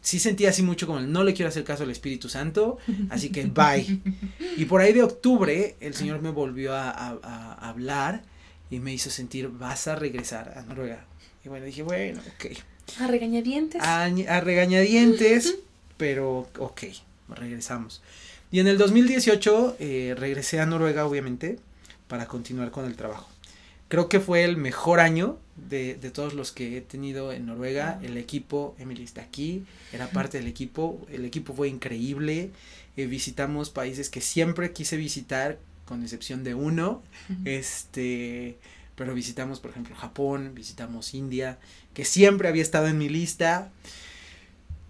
sí 0.00 0.18
sentía 0.18 0.50
así 0.50 0.62
mucho 0.62 0.86
como 0.86 0.98
el 0.98 1.12
no 1.12 1.22
le 1.22 1.34
quiero 1.34 1.48
hacer 1.48 1.64
caso 1.64 1.84
al 1.84 1.90
Espíritu 1.90 2.28
Santo, 2.28 2.78
así 3.10 3.30
que 3.30 3.44
bye. 3.44 4.00
Y 4.56 4.64
por 4.64 4.80
ahí 4.80 4.92
de 4.92 5.02
octubre 5.02 5.76
el 5.80 5.94
Señor 5.94 6.20
me 6.20 6.30
volvió 6.30 6.74
a, 6.74 6.90
a 6.90 7.68
hablar 7.68 8.22
y 8.70 8.80
me 8.80 8.92
hizo 8.92 9.10
sentir, 9.10 9.48
vas 9.48 9.86
a 9.86 9.94
regresar 9.94 10.54
a 10.56 10.62
Noruega. 10.62 11.04
Y 11.44 11.48
bueno, 11.48 11.66
dije, 11.66 11.82
bueno, 11.82 12.20
ok. 12.34 12.56
A 13.00 13.06
regañadientes. 13.06 13.82
A, 13.82 14.04
a 14.04 14.40
regañadientes, 14.40 15.56
pero 15.96 16.48
ok, 16.58 16.84
regresamos. 17.28 18.02
Y 18.50 18.60
en 18.60 18.68
el 18.68 18.78
2018 18.78 19.76
eh, 19.78 20.14
regresé 20.16 20.60
a 20.60 20.66
Noruega, 20.66 21.06
obviamente, 21.06 21.58
para 22.08 22.26
continuar 22.26 22.70
con 22.70 22.84
el 22.84 22.96
trabajo. 22.96 23.28
Creo 23.94 24.08
que 24.08 24.18
fue 24.18 24.42
el 24.42 24.56
mejor 24.56 24.98
año 24.98 25.38
de, 25.54 25.94
de 25.94 26.10
todos 26.10 26.34
los 26.34 26.50
que 26.50 26.78
he 26.78 26.80
tenido 26.80 27.30
en 27.30 27.46
Noruega. 27.46 28.00
El 28.02 28.16
equipo, 28.16 28.74
Emily 28.76 29.04
está 29.04 29.22
aquí, 29.22 29.64
era 29.92 30.10
parte 30.10 30.36
del 30.36 30.48
equipo. 30.48 31.06
El 31.12 31.24
equipo 31.24 31.54
fue 31.54 31.68
increíble. 31.68 32.50
Eh, 32.96 33.06
visitamos 33.06 33.70
países 33.70 34.10
que 34.10 34.20
siempre 34.20 34.72
quise 34.72 34.96
visitar, 34.96 35.60
con 35.84 36.02
excepción 36.02 36.42
de 36.42 36.56
uno. 36.56 37.04
Este, 37.44 38.58
pero 38.96 39.14
visitamos, 39.14 39.60
por 39.60 39.70
ejemplo, 39.70 39.94
Japón, 39.94 40.56
visitamos 40.56 41.14
India, 41.14 41.60
que 41.92 42.04
siempre 42.04 42.48
había 42.48 42.62
estado 42.62 42.88
en 42.88 42.98
mi 42.98 43.08
lista. 43.08 43.70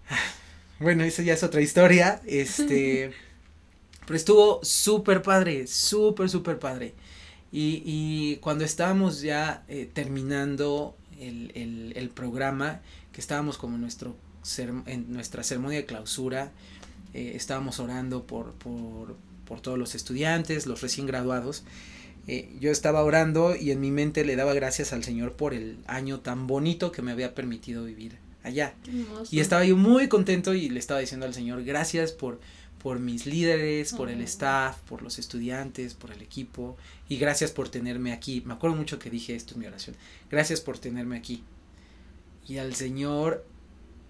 Bueno, 0.79 1.03
esa 1.03 1.21
ya 1.21 1.35
es 1.35 1.43
otra 1.43 1.61
historia. 1.61 2.23
Este, 2.25 3.11
pero 4.07 4.17
estuvo 4.17 4.63
súper 4.63 5.21
padre, 5.21 5.67
súper, 5.67 6.27
súper 6.27 6.57
padre. 6.57 6.95
Y, 7.57 7.81
y, 7.85 8.35
cuando 8.41 8.65
estábamos 8.65 9.21
ya 9.21 9.63
eh, 9.69 9.89
terminando 9.93 10.97
el, 11.21 11.53
el, 11.55 11.93
el, 11.95 12.09
programa, 12.09 12.81
que 13.13 13.21
estábamos 13.21 13.57
como 13.57 13.77
nuestro 13.77 14.17
en 14.59 15.13
nuestra 15.13 15.41
ceremonia 15.41 15.77
de 15.77 15.85
clausura, 15.85 16.51
eh, 17.13 17.31
estábamos 17.35 17.79
orando 17.79 18.27
por, 18.27 18.51
por, 18.55 19.15
por 19.45 19.61
todos 19.61 19.79
los 19.79 19.95
estudiantes, 19.95 20.67
los 20.67 20.81
recién 20.81 21.07
graduados. 21.07 21.63
Eh, 22.27 22.53
yo 22.59 22.71
estaba 22.71 23.01
orando 23.05 23.55
y 23.55 23.71
en 23.71 23.79
mi 23.79 23.89
mente 23.89 24.25
le 24.25 24.35
daba 24.35 24.53
gracias 24.53 24.91
al 24.91 25.05
Señor 25.05 25.33
por 25.33 25.53
el 25.53 25.77
año 25.87 26.19
tan 26.19 26.47
bonito 26.47 26.91
que 26.91 27.01
me 27.01 27.11
había 27.11 27.33
permitido 27.35 27.85
vivir 27.85 28.17
allá. 28.43 28.73
Y 29.31 29.39
estaba 29.39 29.63
yo 29.63 29.77
muy 29.77 30.09
contento 30.09 30.53
y 30.53 30.67
le 30.67 30.79
estaba 30.79 30.99
diciendo 30.99 31.25
al 31.25 31.33
Señor, 31.33 31.63
gracias 31.63 32.11
por, 32.11 32.41
por 32.85 32.99
mis 32.99 33.25
líderes, 33.25 33.93
por 33.93 34.11
el 34.11 34.21
staff, 34.21 34.77
por 34.81 35.01
los 35.01 35.17
estudiantes, 35.17 35.95
por 35.95 36.11
el 36.11 36.21
equipo 36.21 36.77
y 37.09 37.17
gracias 37.17 37.49
por 37.49 37.67
tenerme 37.67 38.13
aquí. 38.13 38.43
Me 38.45 38.53
acuerdo 38.53 38.75
mucho 38.75 38.99
que 38.99 39.09
dije 39.09 39.33
esto 39.33 39.55
en 39.55 39.61
mi 39.61 39.65
oración, 39.65 39.95
gracias 40.29 40.61
por 40.61 40.77
tenerme 40.77 41.17
aquí. 41.17 41.43
Y 42.47 42.59
al 42.59 42.75
Señor 42.75 43.43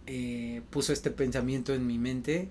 eh, 0.08 0.62
puso 0.72 0.92
este 0.92 1.10
pensamiento 1.10 1.74
en 1.74 1.88
mi 1.88 1.98
mente, 1.98 2.50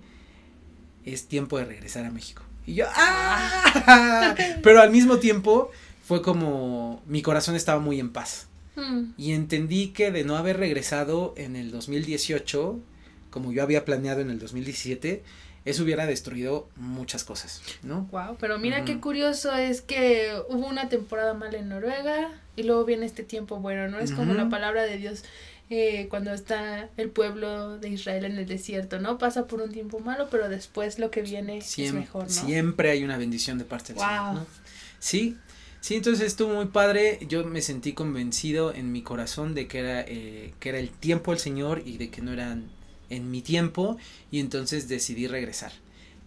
es 1.04 1.26
tiempo 1.26 1.58
de 1.58 1.66
regresar 1.66 2.06
a 2.06 2.10
México. 2.10 2.42
Y 2.64 2.72
yo, 2.72 2.86
¡ah! 2.88 4.34
Pero 4.62 4.80
al 4.80 4.90
mismo 4.90 5.18
tiempo 5.18 5.72
fue 6.06 6.22
como 6.22 7.02
mi 7.06 7.20
corazón 7.20 7.54
estaba 7.54 7.80
muy 7.80 8.00
en 8.00 8.08
paz. 8.08 8.46
Hmm. 8.76 9.10
Y 9.18 9.32
entendí 9.32 9.88
que 9.88 10.10
de 10.10 10.24
no 10.24 10.38
haber 10.38 10.56
regresado 10.56 11.34
en 11.36 11.54
el 11.54 11.70
2018, 11.70 12.80
como 13.28 13.52
yo 13.52 13.62
había 13.62 13.84
planeado 13.84 14.22
en 14.22 14.30
el 14.30 14.38
2017, 14.38 15.22
eso 15.64 15.82
hubiera 15.82 16.06
destruido 16.06 16.68
muchas 16.76 17.24
cosas, 17.24 17.62
¿no? 17.82 18.02
Wow, 18.12 18.36
pero 18.38 18.58
mira 18.58 18.84
qué 18.84 19.00
curioso 19.00 19.54
es 19.54 19.80
que 19.80 20.32
hubo 20.48 20.66
una 20.66 20.88
temporada 20.88 21.32
mala 21.34 21.58
en 21.58 21.70
Noruega 21.70 22.30
y 22.56 22.64
luego 22.64 22.84
viene 22.84 23.06
este 23.06 23.22
tiempo 23.22 23.56
bueno, 23.56 23.88
¿no? 23.88 23.98
Es 23.98 24.12
como 24.12 24.34
la 24.34 24.48
palabra 24.50 24.82
de 24.82 24.98
Dios 24.98 25.24
eh, 25.70 26.08
cuando 26.10 26.34
está 26.34 26.90
el 26.98 27.08
pueblo 27.08 27.78
de 27.78 27.88
Israel 27.88 28.26
en 28.26 28.36
el 28.36 28.46
desierto, 28.46 29.00
¿no? 29.00 29.16
Pasa 29.16 29.46
por 29.46 29.62
un 29.62 29.72
tiempo 29.72 29.98
malo, 30.00 30.28
pero 30.30 30.50
después 30.50 30.98
lo 30.98 31.10
que 31.10 31.22
viene 31.22 31.58
es 31.58 31.92
mejor, 31.94 32.24
¿no? 32.24 32.28
Siempre 32.28 32.90
hay 32.90 33.02
una 33.02 33.16
bendición 33.16 33.56
de 33.56 33.64
parte 33.64 33.94
del 33.94 34.02
Señor, 34.02 34.34
¿no? 34.34 34.46
Sí, 34.98 35.38
sí, 35.80 35.94
entonces 35.94 36.26
estuvo 36.26 36.52
muy 36.52 36.66
padre, 36.66 37.20
yo 37.26 37.44
me 37.44 37.62
sentí 37.62 37.94
convencido 37.94 38.74
en 38.74 38.92
mi 38.92 39.00
corazón 39.00 39.54
de 39.54 39.66
que 39.66 39.78
era, 39.78 40.02
eh, 40.02 40.52
que 40.60 40.68
era 40.68 40.78
el 40.78 40.90
tiempo 40.90 41.30
del 41.30 41.40
Señor 41.40 41.82
y 41.86 41.96
de 41.96 42.10
que 42.10 42.20
no 42.20 42.34
eran 42.34 42.68
en 43.10 43.30
mi 43.30 43.42
tiempo 43.42 43.96
y 44.30 44.40
entonces 44.40 44.88
decidí 44.88 45.26
regresar. 45.26 45.72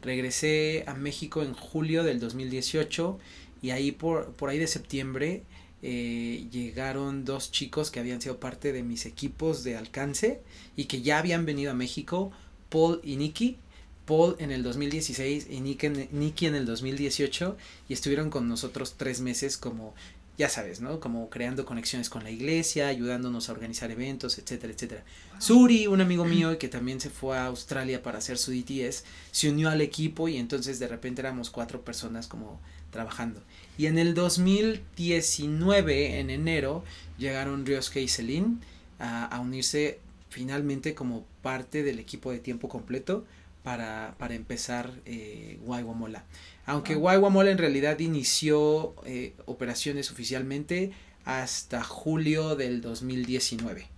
Regresé 0.01 0.84
a 0.88 0.93
México 0.93 1.43
en 1.43 1.53
julio 1.53 2.03
del 2.03 2.19
2018 2.19 3.19
y 3.62 3.72
ahí 3.72 3.91
por, 3.91 4.31
por 4.34 4.50
ahí 4.50 4.60
de 4.60 4.67
septiembre 4.67 5.43
eh, 5.84 6.48
llegaron 6.51 7.24
dos 7.24 7.51
chicos 7.51 7.91
que 7.91 8.00
habían 8.00 8.19
sido 8.22 8.39
parte 8.39 8.72
de 8.72 8.84
mis 8.84 9.05
equipos 9.05 9.63
de 9.63 9.77
alcance 9.77 10.41
y 10.75 10.86
que 10.86 11.01
ya 11.01 11.19
habían 11.19 11.46
venido 11.46 11.72
a 11.72 11.75
México, 11.75 12.31
Paul 12.69 13.00
y 13.03 13.15
Nicky. 13.17 13.57
Paul 14.05 14.38
en 14.39 14.51
el 14.51 14.63
2016 14.63 15.48
y 15.50 15.60
Nicky 15.60 16.46
en 16.46 16.55
el 16.55 16.65
2018 16.65 17.57
y 17.89 17.93
estuvieron 17.93 18.29
con 18.29 18.48
nosotros 18.48 18.96
tres 18.96 19.19
meses 19.19 19.57
como 19.57 19.93
ya 20.38 20.50
sabes, 20.50 20.82
¿no? 20.82 21.00
Como 21.00 21.29
creando 21.29 21.65
conexiones 21.65 22.10
con 22.10 22.24
la 22.24 22.29
iglesia, 22.29 22.88
ayudándonos 22.88 23.50
a 23.50 23.53
organizar 23.53 23.89
eventos, 23.89 24.38
etcétera, 24.38 24.72
etcétera. 24.72 25.03
Suri, 25.39 25.88
un 25.88 26.00
amigo 26.00 26.25
mío 26.25 26.60
que 26.60 26.67
también 26.67 27.00
se 27.00 27.10
fue 27.10 27.38
a 27.38 27.48
Australia 27.48 28.03
para 28.03 28.20
hacer 28.20 28.38
su 28.38 28.51
DTS, 28.51 29.03
se 29.32 29.50
unió 29.50 29.70
al 29.70 29.82
equipo 29.82 30.27
y 30.27 30.38
entonces 30.38 30.77
de 30.77 30.88
repente 30.88 31.22
éramos 31.22 31.50
cuatro 31.50 31.82
personas 31.82 32.27
como 32.27 32.60
trabajando. 32.91 33.41
Y 33.77 33.88
en 33.88 33.98
el 33.98 34.13
2019, 34.13 36.20
en 36.20 36.29
enero, 36.29 36.84
llegaron 37.17 37.65
Rioske 37.65 38.01
y 38.01 38.08
Celine 38.08 38.58
a, 39.00 39.25
a, 39.25 39.39
unirse 39.39 40.00
finalmente 40.29 40.94
como 40.94 41.25
parte 41.41 41.82
del 41.82 42.00
equipo 42.00 42.32
de 42.32 42.39
tiempo 42.39 42.70
completo 42.70 43.25
para, 43.68 44.16
para 44.18 44.34
empezar 44.34 44.94
eh, 45.06 45.60
Guayguamola. 45.62 46.24
Aunque 46.66 46.96
Guayguamola 46.96 47.52
en 47.52 47.58
realidad 47.58 48.00
inició 48.00 48.96
eh, 49.06 49.34
operaciones 49.46 50.10
oficialmente 50.10 50.94
hasta 51.26 51.84
julio 51.84 52.56
del 52.56 52.80
2019. 52.80 53.90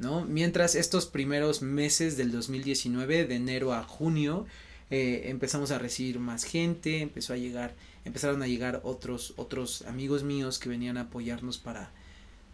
¿no? 0.00 0.24
Mientras 0.24 0.74
estos 0.74 1.06
primeros 1.06 1.62
meses 1.62 2.16
del 2.16 2.32
2019, 2.32 3.26
de 3.26 3.36
enero 3.36 3.72
a 3.72 3.84
junio, 3.84 4.46
eh, 4.90 5.26
empezamos 5.26 5.70
a 5.70 5.78
recibir 5.78 6.18
más 6.18 6.42
gente, 6.42 7.00
empezó 7.00 7.34
a 7.34 7.36
llegar 7.36 7.76
empezaron 8.04 8.42
a 8.42 8.48
llegar 8.48 8.80
otros, 8.82 9.34
otros 9.36 9.82
amigos 9.82 10.24
míos 10.24 10.58
que 10.58 10.68
venían 10.68 10.96
a 10.96 11.02
apoyarnos 11.02 11.58
para, 11.58 11.92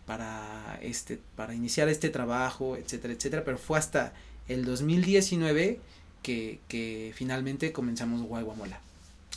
para, 0.04 0.78
este, 0.82 1.20
para 1.36 1.54
iniciar 1.54 1.88
este 1.88 2.10
trabajo, 2.10 2.76
etcétera, 2.76 3.14
etcétera, 3.14 3.44
pero 3.44 3.56
fue 3.56 3.78
hasta 3.78 4.12
el 4.46 4.66
2019 4.66 5.80
que, 6.22 6.60
que 6.68 7.12
finalmente 7.14 7.72
comenzamos 7.72 8.22
Guayguamola. 8.22 8.80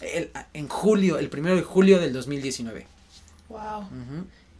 El, 0.01 0.31
en 0.53 0.67
julio, 0.67 1.17
el 1.17 1.29
primero 1.29 1.55
de 1.55 1.63
julio 1.63 1.99
del 1.99 2.13
2019. 2.13 2.85
Wow. 3.49 3.87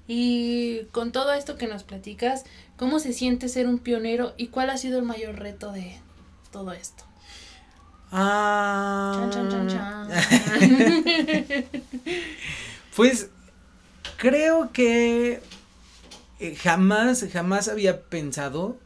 Y 0.07 0.83
con 0.91 1.11
todo 1.11 1.33
esto 1.33 1.57
que 1.57 1.67
nos 1.67 1.83
platicas, 1.83 2.43
¿cómo 2.77 2.99
se 2.99 3.13
siente 3.13 3.49
ser 3.49 3.67
un 3.67 3.79
pionero 3.79 4.33
y 4.37 4.47
cuál 4.47 4.69
ha 4.69 4.77
sido 4.77 4.99
el 4.99 5.05
mayor 5.05 5.39
reto 5.39 5.71
de 5.71 5.97
todo 6.51 6.73
esto? 6.73 7.03
Ah. 8.11 9.27
pues 12.95 13.29
creo 14.17 14.71
que 14.71 15.41
eh, 16.39 16.55
jamás, 16.55 17.25
jamás 17.33 17.67
había 17.69 18.03
pensado 18.03 18.77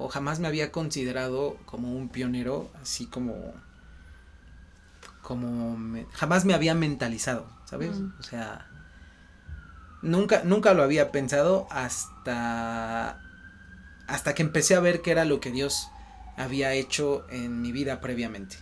o 0.00 0.08
jamás 0.08 0.40
me 0.40 0.48
había 0.48 0.72
considerado 0.72 1.58
como 1.66 1.94
un 1.94 2.08
pionero, 2.08 2.70
así 2.80 3.06
como, 3.06 3.52
como, 5.22 5.76
jamás 6.12 6.46
me 6.46 6.54
había 6.54 6.74
mentalizado, 6.74 7.46
¿sabes? 7.66 8.00
O 8.18 8.22
sea, 8.22 8.66
nunca, 10.00 10.42
nunca 10.42 10.72
lo 10.72 10.82
había 10.82 11.12
pensado 11.12 11.66
hasta, 11.70 13.20
hasta 14.06 14.34
que 14.34 14.42
empecé 14.42 14.74
a 14.74 14.80
ver 14.80 15.02
qué 15.02 15.10
era 15.10 15.26
lo 15.26 15.38
que 15.38 15.50
Dios 15.50 15.88
había 16.36 16.72
hecho 16.72 17.26
en 17.28 17.60
mi 17.60 17.70
vida 17.70 18.00
previamente. 18.00 18.56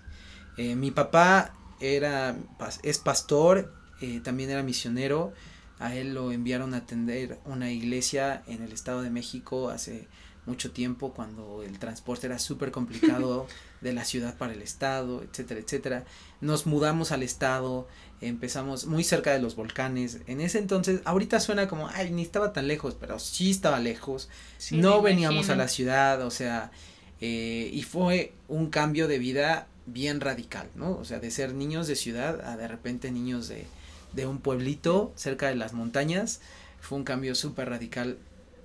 Eh, 0.56 0.74
mi 0.74 0.90
papá 0.90 1.54
era, 1.78 2.34
es 2.82 2.98
pastor, 2.98 3.72
eh, 4.00 4.20
también 4.24 4.50
era 4.50 4.64
misionero. 4.64 5.32
A 5.78 5.94
él 5.94 6.14
lo 6.14 6.32
enviaron 6.32 6.74
a 6.74 6.78
atender 6.78 7.38
una 7.44 7.70
iglesia 7.70 8.42
en 8.48 8.64
el 8.64 8.72
Estado 8.72 9.02
de 9.02 9.10
México 9.10 9.70
hace 9.70 10.08
mucho 10.48 10.72
tiempo 10.72 11.12
cuando 11.12 11.62
el 11.62 11.78
transporte 11.78 12.26
era 12.26 12.38
súper 12.38 12.70
complicado 12.70 13.46
de 13.80 13.92
la 13.92 14.04
ciudad 14.04 14.36
para 14.36 14.54
el 14.54 14.62
estado, 14.62 15.22
etcétera, 15.22 15.60
etcétera. 15.60 16.04
Nos 16.40 16.66
mudamos 16.66 17.12
al 17.12 17.22
estado, 17.22 17.86
empezamos 18.20 18.86
muy 18.86 19.04
cerca 19.04 19.32
de 19.32 19.40
los 19.40 19.54
volcanes. 19.54 20.18
En 20.26 20.40
ese 20.40 20.58
entonces, 20.58 21.00
ahorita 21.04 21.38
suena 21.38 21.68
como, 21.68 21.88
ay, 21.88 22.10
ni 22.10 22.22
estaba 22.22 22.52
tan 22.52 22.66
lejos, 22.66 22.96
pero 22.98 23.18
sí 23.18 23.50
estaba 23.50 23.78
lejos. 23.78 24.28
no 24.72 25.02
veníamos 25.02 25.50
a 25.50 25.56
la 25.56 25.68
ciudad, 25.68 26.22
o 26.22 26.30
sea, 26.30 26.72
eh, 27.20 27.70
y 27.72 27.82
fue 27.82 28.32
un 28.48 28.70
cambio 28.70 29.06
de 29.06 29.18
vida 29.18 29.68
bien 29.86 30.20
radical, 30.20 30.68
¿no? 30.74 30.92
O 30.92 31.04
sea, 31.04 31.20
de 31.20 31.30
ser 31.30 31.54
niños 31.54 31.86
de 31.86 31.96
ciudad 31.96 32.40
a 32.46 32.56
de 32.56 32.68
repente 32.68 33.10
niños 33.10 33.48
de, 33.48 33.66
de 34.12 34.26
un 34.26 34.38
pueblito 34.38 35.12
cerca 35.16 35.48
de 35.48 35.54
las 35.54 35.72
montañas, 35.72 36.40
fue 36.80 36.98
un 36.98 37.04
cambio 37.04 37.34
súper 37.34 37.70
radical 37.70 38.18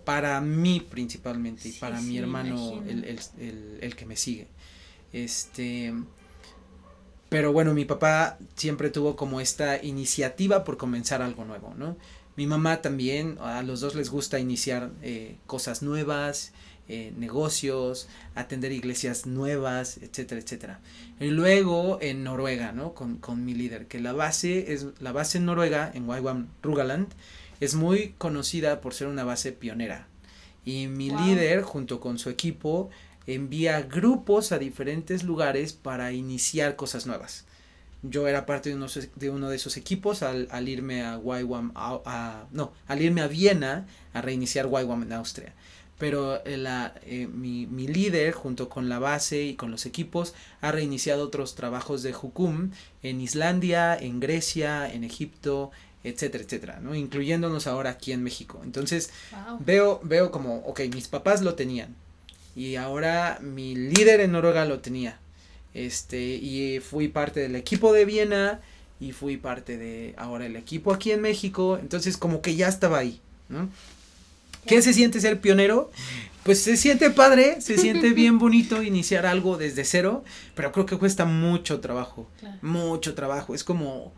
para 0.03 0.39
mí 0.41 0.79
principalmente 0.79 1.69
y 1.69 1.71
para 1.73 2.01
mi 2.01 2.17
hermano 2.17 2.83
el, 2.87 3.03
el, 3.03 3.19
el, 3.39 3.77
el, 3.81 3.95
que 3.95 4.05
me 4.05 4.15
sigue. 4.15 4.47
Este, 5.11 5.93
pero 7.29 7.51
bueno, 7.51 7.73
mi 7.73 7.85
papá 7.85 8.37
siempre 8.55 8.89
tuvo 8.89 9.15
como 9.15 9.41
esta 9.41 9.81
iniciativa 9.83 10.63
por 10.63 10.77
comenzar 10.77 11.21
algo 11.21 11.45
nuevo, 11.45 11.73
¿no? 11.75 11.97
Mi 12.35 12.47
mamá 12.47 12.81
también, 12.81 13.37
a 13.41 13.61
los 13.61 13.81
dos 13.81 13.93
les 13.95 14.09
gusta 14.09 14.39
iniciar 14.39 14.91
eh, 15.03 15.37
cosas 15.45 15.83
nuevas, 15.83 16.51
eh, 16.89 17.13
negocios, 17.15 18.09
atender 18.35 18.71
iglesias 18.71 19.25
nuevas, 19.25 19.97
etcétera, 19.97 20.41
etcétera. 20.41 20.79
Y 21.19 21.27
luego 21.27 21.99
en 22.01 22.23
Noruega, 22.23 22.71
¿no? 22.71 22.93
Con, 22.93 23.17
con 23.17 23.45
mi 23.45 23.53
líder, 23.53 23.87
que 23.87 23.99
la 23.99 24.13
base 24.13 24.73
es, 24.73 24.87
la 24.99 25.11
base 25.11 25.37
en 25.37 25.45
Noruega, 25.45 25.91
en 25.93 26.09
Waywam 26.09 26.49
Rugaland, 26.61 27.07
es 27.63 27.75
muy 27.75 28.13
conocida 28.17 28.81
por 28.81 28.93
ser 28.93 29.07
una 29.07 29.23
base 29.23 29.51
pionera. 29.53 30.07
Y 30.65 30.87
mi 30.87 31.09
líder, 31.09 31.61
junto 31.61 31.99
con 31.99 32.19
su 32.19 32.29
equipo, 32.29 32.89
envía 33.27 33.81
grupos 33.81 34.51
a 34.51 34.59
diferentes 34.59 35.23
lugares 35.23 35.73
para 35.73 36.11
iniciar 36.11 36.75
cosas 36.75 37.05
nuevas. 37.05 37.45
Yo 38.01 38.27
era 38.27 38.45
parte 38.45 38.69
de 38.69 38.75
uno 38.75 38.87
de, 39.15 39.29
uno 39.29 39.49
de 39.49 39.55
esos 39.55 39.77
equipos 39.77 40.23
al, 40.23 40.49
al 40.51 40.67
irme 40.67 41.03
a 41.03 41.17
YWAM, 41.17 41.71
a, 41.75 42.47
no, 42.51 42.73
al 42.87 43.01
irme 43.01 43.21
a 43.21 43.27
Viena 43.27 43.87
a 44.13 44.21
reiniciar 44.21 44.67
YWAM 44.67 45.03
en 45.03 45.13
Austria. 45.13 45.53
Pero 45.99 46.41
la, 46.45 46.95
eh, 47.05 47.27
mi, 47.27 47.65
mi, 47.65 47.87
líder, 47.87 48.33
junto 48.33 48.67
con 48.67 48.89
la 48.89 48.99
base 48.99 49.43
y 49.43 49.55
con 49.55 49.71
los 49.71 49.85
equipos, 49.85 50.33
ha 50.59 50.71
reiniciado 50.73 51.23
otros 51.23 51.55
trabajos 51.55 52.03
de 52.03 52.13
Hukum 52.13 52.71
en 53.03 53.21
Islandia, 53.21 53.95
en 53.95 54.19
Grecia, 54.19 54.91
en 54.91 55.05
Egipto, 55.05 55.71
etcétera, 56.03 56.43
etcétera, 56.43 56.79
¿no? 56.81 56.95
Incluyéndonos 56.95 57.67
ahora 57.67 57.91
aquí 57.91 58.11
en 58.11 58.23
México. 58.23 58.61
Entonces, 58.63 59.11
wow. 59.31 59.59
veo, 59.59 59.99
veo 60.03 60.31
como, 60.31 60.57
ok, 60.59 60.81
mis 60.93 61.07
papás 61.07 61.41
lo 61.41 61.55
tenían, 61.55 61.95
y 62.55 62.75
ahora 62.75 63.39
mi 63.41 63.75
líder 63.75 64.21
en 64.21 64.33
Noruega 64.33 64.65
lo 64.65 64.79
tenía. 64.79 65.19
Este, 65.73 66.21
y 66.21 66.79
fui 66.79 67.07
parte 67.07 67.39
del 67.39 67.55
equipo 67.55 67.93
de 67.93 68.05
Viena 68.05 68.61
y 68.99 69.11
fui 69.11 69.37
parte 69.37 69.77
de 69.77 70.13
ahora 70.17 70.45
el 70.45 70.55
equipo 70.55 70.93
aquí 70.93 71.11
en 71.11 71.21
México, 71.21 71.79
entonces 71.81 72.15
como 72.15 72.41
que 72.41 72.55
ya 72.55 72.67
estaba 72.67 72.99
ahí, 72.99 73.19
¿no? 73.49 73.69
¿Qué 74.67 74.81
se 74.81 74.93
siente 74.93 75.19
ser 75.19 75.41
pionero? 75.41 75.91
Pues 76.43 76.61
se 76.61 76.77
siente 76.77 77.09
padre, 77.09 77.59
se 77.59 77.77
siente 77.77 78.09
bien 78.13 78.37
bonito 78.37 78.83
iniciar 78.83 79.25
algo 79.25 79.57
desde 79.57 79.83
cero, 79.83 80.23
pero 80.55 80.71
creo 80.71 80.85
que 80.85 80.97
cuesta 80.97 81.25
mucho 81.25 81.79
trabajo, 81.79 82.29
claro. 82.39 82.57
mucho 82.61 83.15
trabajo, 83.15 83.55
es 83.55 83.63
como, 83.63 84.13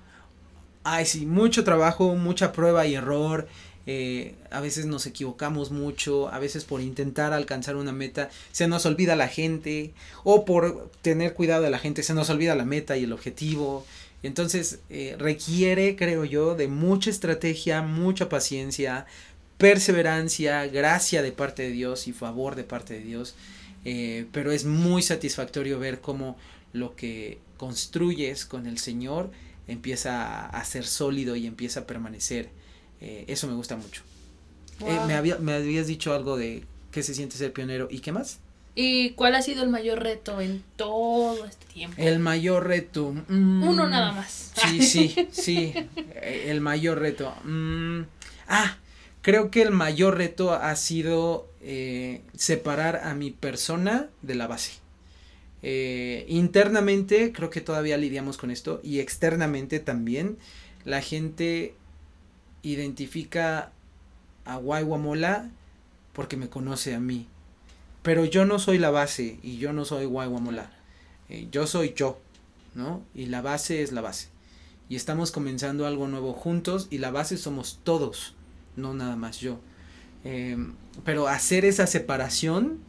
ay 0.85 1.05
sí, 1.05 1.25
mucho 1.25 1.63
trabajo, 1.63 2.15
mucha 2.15 2.53
prueba 2.53 2.85
y 2.85 2.95
error, 2.95 3.47
eh, 3.87 4.33
a 4.49 4.61
veces 4.61 4.85
nos 4.85 5.05
equivocamos 5.05 5.71
mucho, 5.71 6.29
a 6.29 6.39
veces 6.39 6.63
por 6.63 6.81
intentar 6.81 7.33
alcanzar 7.33 7.75
una 7.75 7.91
meta 7.91 8.29
se 8.51 8.67
nos 8.67 8.85
olvida 8.87 9.15
la 9.15 9.27
gente 9.27 9.93
o 10.23 10.43
por 10.43 10.89
tener 11.01 11.33
cuidado 11.33 11.63
de 11.63 11.69
la 11.69 11.77
gente 11.77 12.01
se 12.01 12.15
nos 12.15 12.29
olvida 12.29 12.55
la 12.55 12.65
meta 12.65 12.97
y 12.97 13.03
el 13.03 13.13
objetivo. 13.13 13.85
Entonces 14.23 14.79
eh, 14.89 15.15
requiere, 15.19 15.95
creo 15.95 16.25
yo, 16.25 16.55
de 16.55 16.67
mucha 16.67 17.11
estrategia, 17.11 17.83
mucha 17.83 18.27
paciencia, 18.29 19.05
perseverancia, 19.57 20.65
gracia 20.65 21.21
de 21.21 21.31
parte 21.31 21.63
de 21.63 21.69
Dios 21.69 22.07
y 22.07 22.13
favor 22.13 22.55
de 22.55 22.63
parte 22.63 22.95
de 22.95 23.01
Dios. 23.01 23.35
Eh, 23.85 24.25
pero 24.31 24.51
es 24.51 24.65
muy 24.65 25.03
satisfactorio 25.03 25.77
ver 25.77 26.01
cómo 26.01 26.37
lo 26.73 26.95
que 26.95 27.37
construyes 27.57 28.45
con 28.45 28.65
el 28.65 28.79
Señor 28.79 29.29
empieza 29.67 30.47
a 30.47 30.63
ser 30.65 30.85
sólido 30.85 31.35
y 31.35 31.47
empieza 31.47 31.81
a 31.81 31.87
permanecer. 31.87 32.49
Eh, 33.01 33.25
eso 33.27 33.47
me 33.47 33.53
gusta 33.53 33.75
mucho. 33.75 34.01
Wow. 34.79 34.89
Eh, 34.89 34.99
me, 35.07 35.13
había, 35.13 35.37
me 35.37 35.53
habías 35.53 35.87
dicho 35.87 36.13
algo 36.13 36.37
de 36.37 36.63
qué 36.91 37.03
se 37.03 37.13
siente 37.13 37.37
ser 37.37 37.53
pionero 37.53 37.87
y 37.89 37.99
qué 37.99 38.11
más. 38.11 38.39
¿Y 38.77 39.11
cuál 39.11 39.35
ha 39.35 39.41
sido 39.41 39.63
el 39.63 39.69
mayor 39.69 40.03
reto 40.03 40.41
en 40.41 40.61
todo 40.75 41.45
este 41.45 41.65
tiempo? 41.67 41.95
El 41.97 42.19
mayor 42.19 42.67
reto. 42.67 43.13
Mmm, 43.29 43.63
Uno 43.63 43.87
nada 43.87 44.11
más. 44.11 44.51
Sí, 44.55 44.81
sí, 44.85 45.27
sí. 45.31 45.73
el 46.21 46.59
mayor 46.59 46.99
reto. 46.99 47.33
Mmm, 47.45 48.01
ah, 48.49 48.77
creo 49.21 49.49
que 49.49 49.61
el 49.61 49.71
mayor 49.71 50.17
reto 50.17 50.53
ha 50.53 50.75
sido 50.75 51.49
eh, 51.61 52.21
separar 52.35 52.97
a 53.05 53.15
mi 53.15 53.31
persona 53.31 54.09
de 54.21 54.35
la 54.35 54.47
base. 54.47 54.73
Eh, 55.67 56.27
internamente 56.27 57.31
creo 57.31 57.49
que 57.49 57.59
todavía 57.59 57.97
lidiamos 57.97 58.37
con 58.37 58.51
esto 58.51 58.79
y 58.83 58.99
externamente 58.99 59.79
también 59.79 60.37
la 60.83 61.01
gente 61.01 61.73
identifica 62.61 63.71
a 64.45 64.57
Guayguamola 64.57 65.49
porque 66.13 66.37
me 66.37 66.49
conoce 66.49 66.93
a 66.93 66.99
mí. 66.99 67.25
Pero 68.03 68.25
yo 68.25 68.45
no 68.45 68.59
soy 68.59 68.77
la 68.77 68.91
base 68.91 69.39
y 69.41 69.57
yo 69.57 69.73
no 69.73 69.85
soy 69.85 70.05
Guayguamola. 70.05 70.69
Eh, 71.29 71.47
yo 71.51 71.65
soy 71.65 71.93
yo, 71.95 72.19
¿no? 72.75 73.01
Y 73.15 73.25
la 73.25 73.41
base 73.41 73.81
es 73.81 73.91
la 73.91 74.01
base. 74.01 74.27
Y 74.87 74.95
estamos 74.95 75.31
comenzando 75.31 75.87
algo 75.87 76.07
nuevo 76.07 76.33
juntos 76.33 76.85
y 76.91 76.99
la 76.99 77.09
base 77.09 77.37
somos 77.37 77.79
todos, 77.83 78.35
no 78.75 78.93
nada 78.93 79.15
más 79.15 79.39
yo. 79.39 79.59
Eh, 80.25 80.57
pero 81.03 81.27
hacer 81.27 81.65
esa 81.65 81.87
separación 81.87 82.81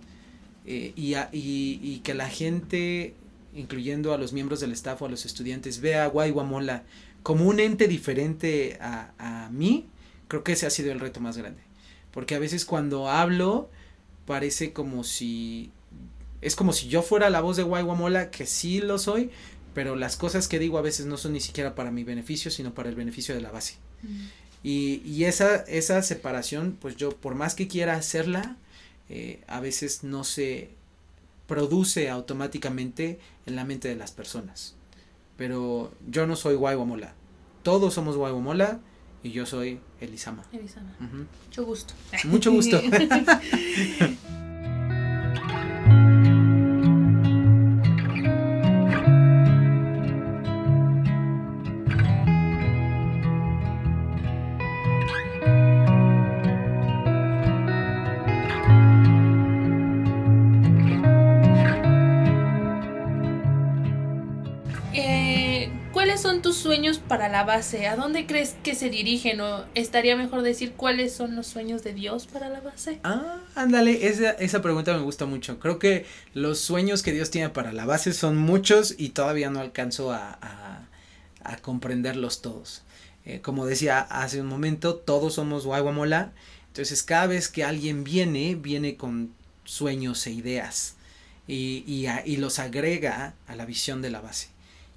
eh, 0.66 0.92
y, 0.96 1.14
a, 1.14 1.28
y, 1.32 1.80
y, 1.82 2.00
que 2.00 2.14
la 2.14 2.28
gente, 2.28 3.14
incluyendo 3.54 4.12
a 4.12 4.18
los 4.18 4.32
miembros 4.32 4.60
del 4.60 4.72
staff 4.72 5.00
o 5.02 5.06
a 5.06 5.08
los 5.08 5.24
estudiantes, 5.24 5.80
vea 5.80 6.04
a 6.04 6.08
Guayguamola 6.08 6.84
como 7.22 7.46
un 7.46 7.60
ente 7.60 7.88
diferente 7.88 8.78
a, 8.80 9.12
a 9.18 9.50
mí, 9.50 9.86
creo 10.28 10.44
que 10.44 10.52
ese 10.52 10.66
ha 10.66 10.70
sido 10.70 10.92
el 10.92 11.00
reto 11.00 11.20
más 11.20 11.36
grande. 11.36 11.62
Porque 12.10 12.34
a 12.34 12.38
veces 12.38 12.64
cuando 12.64 13.08
hablo 13.08 13.70
parece 14.26 14.72
como 14.72 15.04
si 15.04 15.70
es 16.40 16.54
como 16.54 16.72
si 16.72 16.88
yo 16.88 17.02
fuera 17.02 17.30
la 17.30 17.40
voz 17.40 17.56
de 17.56 17.62
Guayguamola, 17.62 18.30
que 18.30 18.46
sí 18.46 18.80
lo 18.80 18.98
soy, 18.98 19.30
pero 19.74 19.96
las 19.96 20.16
cosas 20.16 20.48
que 20.48 20.58
digo 20.58 20.78
a 20.78 20.82
veces 20.82 21.06
no 21.06 21.16
son 21.16 21.32
ni 21.32 21.40
siquiera 21.40 21.74
para 21.74 21.90
mi 21.90 22.04
beneficio, 22.04 22.50
sino 22.50 22.74
para 22.74 22.88
el 22.88 22.94
beneficio 22.94 23.34
de 23.34 23.40
la 23.40 23.50
base. 23.50 23.74
Mm. 24.02 24.24
Y, 24.62 25.02
y, 25.04 25.24
esa, 25.24 25.56
esa 25.56 26.02
separación, 26.02 26.76
pues 26.80 26.96
yo 26.96 27.10
por 27.10 27.34
más 27.34 27.54
que 27.54 27.68
quiera 27.68 27.94
hacerla, 27.94 28.56
eh, 29.08 29.42
a 29.46 29.60
veces 29.60 30.04
no 30.04 30.24
se 30.24 30.70
produce 31.46 32.10
automáticamente 32.10 33.18
en 33.46 33.56
la 33.56 33.64
mente 33.64 33.88
de 33.88 33.96
las 33.96 34.12
personas 34.12 34.76
pero 35.36 35.92
yo 36.08 36.26
no 36.26 36.36
soy 36.36 36.54
Guayguamola. 36.54 37.14
Todos 37.62 37.94
somos 37.94 38.16
Guayguamola 38.16 38.80
y 39.22 39.30
yo 39.32 39.46
soy 39.46 39.80
Elisama. 40.00 40.44
Elisama. 40.52 40.94
Uh 41.00 41.04
-huh. 41.04 41.26
Mucho 41.46 41.64
gusto. 41.64 41.94
Mucho 42.24 42.52
gusto. 42.52 42.80
sueños 66.86 66.98
para 67.08 67.28
la 67.28 67.42
base? 67.42 67.88
¿A 67.88 67.96
dónde 67.96 68.26
crees 68.26 68.54
que 68.62 68.74
se 68.74 68.90
dirigen? 68.90 69.40
¿O 69.40 69.64
estaría 69.74 70.14
mejor 70.14 70.42
decir 70.42 70.72
cuáles 70.72 71.12
son 71.12 71.34
los 71.34 71.46
sueños 71.46 71.82
de 71.82 71.92
Dios 71.92 72.26
para 72.26 72.48
la 72.48 72.60
base? 72.60 73.00
Ah, 73.02 73.40
ándale, 73.56 74.06
esa, 74.06 74.30
esa 74.32 74.62
pregunta 74.62 74.92
me 74.94 75.02
gusta 75.02 75.26
mucho. 75.26 75.58
Creo 75.58 75.78
que 75.78 76.06
los 76.32 76.60
sueños 76.60 77.02
que 77.02 77.12
Dios 77.12 77.30
tiene 77.30 77.48
para 77.48 77.72
la 77.72 77.86
base 77.86 78.12
son 78.12 78.36
muchos 78.36 78.94
y 78.96 79.10
todavía 79.10 79.50
no 79.50 79.60
alcanzo 79.60 80.12
a, 80.12 80.38
a, 81.42 81.56
comprenderlos 81.62 82.42
todos. 82.42 82.82
Eh, 83.24 83.40
como 83.40 83.66
decía 83.66 84.00
hace 84.00 84.40
un 84.40 84.46
momento, 84.46 84.94
todos 84.94 85.34
somos 85.34 85.66
Guayguamola. 85.66 86.32
Entonces 86.68 87.02
cada 87.02 87.26
vez 87.26 87.48
que 87.48 87.64
alguien 87.64 88.04
viene, 88.04 88.54
viene 88.54 88.96
con 88.96 89.32
sueños 89.64 90.24
e 90.26 90.32
ideas. 90.32 90.94
Y, 91.48 91.84
y, 91.86 92.06
y 92.24 92.36
los 92.36 92.58
agrega 92.58 93.34
a 93.46 93.56
la 93.56 93.64
visión 93.64 94.02
de 94.02 94.10
la 94.10 94.20
base 94.20 94.48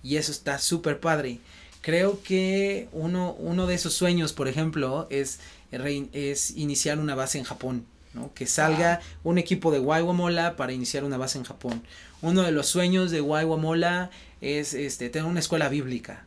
y 0.04 0.18
eso 0.18 0.32
está 0.32 0.58
súper 0.60 1.00
padre. 1.00 1.40
Creo 1.82 2.22
que 2.22 2.90
uno, 2.92 3.34
uno 3.40 3.68
de 3.68 3.76
esos 3.76 3.94
sueños, 3.94 4.34
por 4.34 4.48
ejemplo, 4.48 5.08
es, 5.10 5.40
es 5.72 6.52
iniciar 6.52 7.00
una 7.00 7.16
base 7.16 7.38
en 7.38 7.44
Japón. 7.44 7.86
¿no? 8.14 8.34
Que 8.34 8.48
salga 8.48 9.02
un 9.24 9.38
equipo 9.38 9.72
de 9.72 9.80
Waiwamola 9.80 10.56
para 10.56 10.74
iniciar 10.74 11.04
una 11.04 11.18
base 11.18 11.38
en 11.38 11.44
Japón. 11.44 11.84
Uno 12.22 12.42
de 12.42 12.52
los 12.52 12.68
sueños 12.68 13.12
de 13.12 13.22
Waiwamola 13.22 14.10
es 14.42 14.74
este, 14.74 15.10
tener 15.10 15.30
una 15.30 15.40
escuela 15.40 15.70
bíblica. 15.70 16.26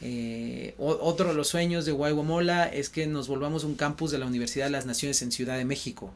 Eh, 0.00 0.74
otro 0.78 1.30
de 1.30 1.34
los 1.34 1.48
sueños 1.48 1.86
de 1.86 1.92
Waiwamola 1.92 2.66
es 2.66 2.90
que 2.90 3.06
nos 3.06 3.26
volvamos 3.26 3.64
un 3.64 3.74
campus 3.74 4.10
de 4.10 4.18
la 4.18 4.26
Universidad 4.26 4.66
de 4.66 4.72
las 4.72 4.86
Naciones 4.86 5.22
en 5.22 5.32
Ciudad 5.32 5.56
de 5.56 5.64
México. 5.64 6.12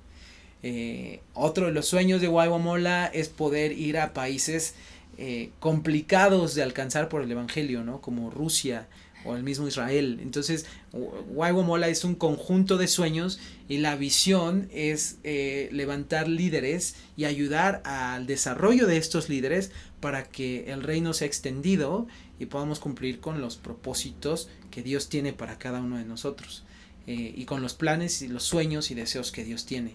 Eh, 0.63 1.21
otro 1.35 1.67
de 1.67 1.73
los 1.73 1.87
sueños 1.87 2.21
de 2.21 2.29
Waiwamola 2.29 3.07
es 3.07 3.29
poder 3.29 3.73
ir 3.73 3.99
a 3.99 4.13
países 4.13 4.75
eh, 5.21 5.51
complicados 5.59 6.55
de 6.55 6.63
alcanzar 6.63 7.09
por 7.09 7.23
el 7.23 7.31
Evangelio, 7.33 7.83
¿no? 7.83 8.01
Como 8.01 8.31
Rusia 8.31 8.87
o 9.25 9.35
el 9.35 9.43
mismo 9.43 9.67
Israel. 9.67 10.21
Entonces, 10.23 10.65
Mola 10.93 11.89
es 11.89 12.05
un 12.05 12.15
conjunto 12.15 12.79
de 12.79 12.87
sueños 12.87 13.41
y 13.69 13.79
la 13.79 13.97
visión 13.97 14.69
es 14.73 15.19
eh, 15.25 15.69
levantar 15.73 16.29
líderes 16.29 16.95
y 17.17 17.25
ayudar 17.25 17.83
al 17.85 18.27
desarrollo 18.29 18.87
de 18.87 18.97
estos 18.97 19.29
líderes 19.29 19.73
para 20.01 20.23
que 20.23 20.71
el 20.73 20.85
reino 20.85 21.13
sea 21.13 21.27
extendido 21.27 22.07
y 22.39 22.47
podamos 22.47 22.79
cumplir 22.79 23.19
con 23.19 23.41
los 23.41 23.57
propósitos 23.57 24.49
que 24.71 24.83
Dios 24.83 25.09
tiene 25.09 25.33
para 25.33 25.59
cada 25.59 25.81
uno 25.81 25.97
de 25.97 26.05
nosotros 26.05 26.65
eh, 27.09 27.35
y 27.37 27.45
con 27.45 27.61
los 27.61 27.75
planes 27.75 28.23
y 28.23 28.29
los 28.29 28.45
sueños 28.45 28.93
y 28.93 28.95
deseos 28.95 29.33
que 29.33 29.45
Dios 29.45 29.67
tiene. 29.67 29.95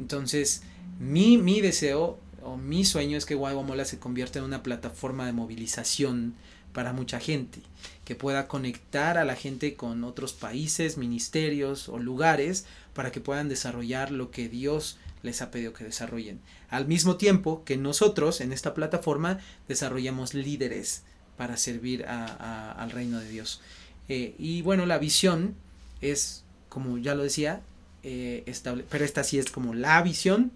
Entonces, 0.00 0.62
mi, 0.98 1.38
mi 1.38 1.60
deseo 1.60 2.18
o 2.44 2.56
mi 2.56 2.84
sueño 2.84 3.16
es 3.16 3.26
que 3.26 3.36
Mola 3.36 3.84
se 3.84 3.98
convierta 3.98 4.38
en 4.38 4.44
una 4.44 4.62
plataforma 4.62 5.26
de 5.26 5.32
movilización 5.32 6.34
para 6.72 6.92
mucha 6.92 7.20
gente, 7.20 7.60
que 8.04 8.16
pueda 8.16 8.48
conectar 8.48 9.16
a 9.16 9.24
la 9.24 9.36
gente 9.36 9.76
con 9.76 10.04
otros 10.04 10.32
países, 10.32 10.98
ministerios 10.98 11.88
o 11.88 11.98
lugares 11.98 12.66
para 12.92 13.12
que 13.12 13.20
puedan 13.20 13.48
desarrollar 13.48 14.10
lo 14.10 14.30
que 14.30 14.48
Dios 14.48 14.98
les 15.22 15.40
ha 15.40 15.50
pedido 15.50 15.72
que 15.72 15.84
desarrollen. 15.84 16.40
Al 16.68 16.86
mismo 16.86 17.16
tiempo 17.16 17.64
que 17.64 17.76
nosotros 17.76 18.40
en 18.40 18.52
esta 18.52 18.74
plataforma 18.74 19.38
desarrollamos 19.68 20.34
líderes 20.34 21.04
para 21.36 21.56
servir 21.56 22.04
al 22.06 22.90
reino 22.90 23.20
de 23.20 23.28
Dios. 23.28 23.60
Eh, 24.08 24.34
y 24.38 24.62
bueno, 24.62 24.84
la 24.84 24.98
visión 24.98 25.54
es, 26.00 26.44
como 26.68 26.98
ya 26.98 27.14
lo 27.14 27.22
decía, 27.22 27.62
eh, 28.02 28.44
pero 28.90 29.04
esta 29.04 29.24
sí 29.24 29.38
es 29.38 29.50
como 29.50 29.74
la 29.74 30.02
visión, 30.02 30.52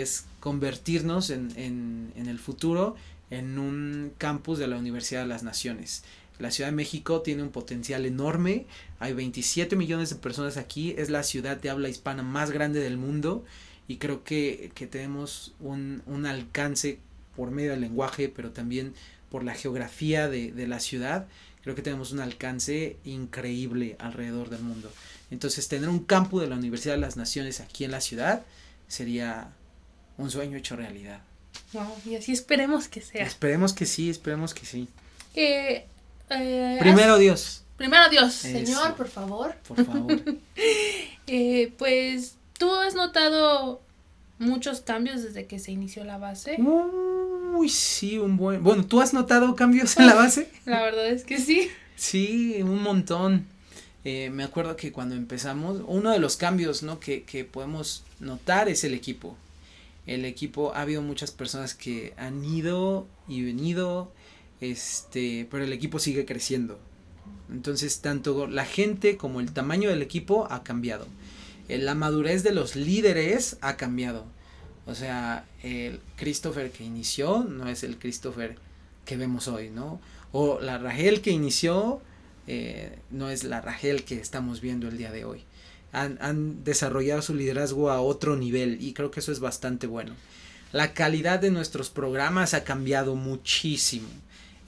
es 0.00 0.26
convertirnos 0.40 1.30
en, 1.30 1.52
en, 1.56 2.12
en 2.16 2.28
el 2.28 2.38
futuro 2.38 2.96
en 3.30 3.58
un 3.58 4.12
campus 4.18 4.58
de 4.58 4.68
la 4.68 4.76
Universidad 4.76 5.22
de 5.22 5.28
las 5.28 5.42
Naciones. 5.42 6.04
La 6.38 6.50
Ciudad 6.50 6.70
de 6.70 6.76
México 6.76 7.22
tiene 7.22 7.42
un 7.42 7.50
potencial 7.50 8.06
enorme, 8.06 8.66
hay 8.98 9.12
27 9.12 9.76
millones 9.76 10.10
de 10.10 10.16
personas 10.16 10.56
aquí, 10.56 10.94
es 10.98 11.08
la 11.10 11.22
ciudad 11.22 11.56
de 11.56 11.70
habla 11.70 11.88
hispana 11.88 12.22
más 12.22 12.50
grande 12.50 12.80
del 12.80 12.96
mundo 12.96 13.44
y 13.86 13.96
creo 13.96 14.24
que, 14.24 14.72
tenemos 14.90 15.54
un, 15.60 16.02
alcance 16.26 16.98
por 17.36 17.50
medio 17.50 17.70
del 17.70 17.82
lenguaje, 17.82 18.28
pero 18.28 18.50
también 18.50 18.94
por 19.30 19.44
la 19.44 19.54
geografía 19.54 20.28
de, 20.28 20.50
de 20.52 20.66
la 20.66 20.80
ciudad, 20.80 21.28
creo 21.62 21.74
que 21.74 21.82
tenemos 21.82 22.12
un 22.12 22.20
alcance 22.20 22.96
increíble 23.04 23.96
alrededor 23.98 24.50
del 24.50 24.62
mundo. 24.62 24.90
Entonces 25.30 25.68
tener 25.68 25.88
un 25.88 26.00
campus 26.00 26.42
de 26.42 26.48
la 26.48 26.56
Universidad 26.56 26.94
de 26.94 27.00
las 27.00 27.16
Naciones 27.16 27.60
aquí 27.60 27.84
en 27.84 27.90
la 27.92 28.00
ciudad 28.00 28.44
sería 28.88 29.52
un 30.18 30.30
sueño 30.30 30.56
hecho 30.56 30.76
realidad 30.76 31.20
y 32.04 32.14
así 32.14 32.32
esperemos 32.32 32.88
que 32.88 33.00
sea. 33.00 33.24
Esperemos 33.24 33.72
que 33.72 33.86
sí, 33.86 34.10
esperemos 34.10 34.54
que 34.54 34.66
sí. 34.66 34.88
Eh, 35.34 35.86
primero 36.80 37.18
Dios. 37.18 37.62
Primero 37.76 38.08
Dios, 38.08 38.32
Señor, 38.34 38.94
por 38.94 39.08
favor. 39.08 39.54
Por 39.66 39.84
favor. 39.84 40.22
Eh, 41.26 41.72
pues, 41.78 42.34
¿tú 42.58 42.70
has 42.74 42.94
notado 42.94 43.80
muchos 44.38 44.82
cambios 44.82 45.22
desde 45.22 45.46
que 45.46 45.58
se 45.58 45.72
inició 45.72 46.04
la 46.04 46.18
base? 46.18 46.58
Uy, 46.60 47.70
sí, 47.70 48.18
un 48.18 48.36
buen... 48.36 48.62
Bueno, 48.62 48.84
¿tú 48.84 49.00
has 49.00 49.14
notado 49.14 49.56
cambios 49.56 49.96
en 49.96 50.06
la 50.06 50.12
base? 50.12 50.50
la 50.66 50.82
verdad 50.82 51.08
es 51.08 51.24
que 51.24 51.38
sí. 51.38 51.70
Sí, 51.96 52.60
un 52.60 52.82
montón. 52.82 53.46
Eh, 54.04 54.28
me 54.28 54.44
acuerdo 54.44 54.76
que 54.76 54.92
cuando 54.92 55.14
empezamos, 55.14 55.80
uno 55.86 56.10
de 56.10 56.18
los 56.18 56.36
cambios 56.36 56.82
¿no? 56.82 57.00
que, 57.00 57.22
que 57.22 57.46
podemos 57.46 58.04
notar 58.20 58.68
es 58.68 58.84
el 58.84 58.92
equipo 58.92 59.34
el 60.06 60.24
equipo 60.24 60.74
ha 60.74 60.82
habido 60.82 61.02
muchas 61.02 61.30
personas 61.30 61.74
que 61.74 62.14
han 62.16 62.44
ido 62.44 63.06
y 63.26 63.42
venido 63.42 64.12
este 64.60 65.46
pero 65.50 65.64
el 65.64 65.72
equipo 65.72 65.98
sigue 65.98 66.24
creciendo. 66.24 66.78
Entonces 67.50 68.00
tanto 68.00 68.46
la 68.46 68.64
gente 68.64 69.16
como 69.16 69.40
el 69.40 69.52
tamaño 69.52 69.90
del 69.90 70.02
equipo 70.02 70.46
ha 70.50 70.62
cambiado. 70.62 71.06
Eh, 71.68 71.78
la 71.78 71.94
madurez 71.94 72.42
de 72.42 72.52
los 72.52 72.76
líderes 72.76 73.56
ha 73.60 73.76
cambiado. 73.76 74.26
O 74.86 74.94
sea 74.94 75.46
el 75.62 76.00
Christopher 76.16 76.70
que 76.70 76.84
inició 76.84 77.44
no 77.44 77.68
es 77.68 77.82
el 77.84 77.98
Christopher 77.98 78.56
que 79.04 79.16
vemos 79.16 79.48
hoy 79.48 79.70
no 79.70 80.00
o 80.32 80.60
la 80.60 80.78
Rachel 80.78 81.20
que 81.20 81.30
inició 81.30 82.00
eh, 82.46 82.98
no 83.10 83.30
es 83.30 83.44
la 83.44 83.60
Rachel 83.60 84.04
que 84.04 84.16
estamos 84.16 84.60
viendo 84.60 84.88
el 84.88 84.98
día 84.98 85.10
de 85.10 85.24
hoy 85.24 85.44
han, 85.94 86.64
desarrollado 86.64 87.22
su 87.22 87.34
liderazgo 87.34 87.90
a 87.90 88.00
otro 88.00 88.36
nivel 88.36 88.78
y 88.80 88.92
creo 88.92 89.10
que 89.10 89.20
eso 89.20 89.32
es 89.32 89.40
bastante 89.40 89.86
bueno. 89.86 90.14
La 90.72 90.92
calidad 90.92 91.38
de 91.38 91.50
nuestros 91.50 91.88
programas 91.90 92.52
ha 92.52 92.64
cambiado 92.64 93.14
muchísimo, 93.14 94.08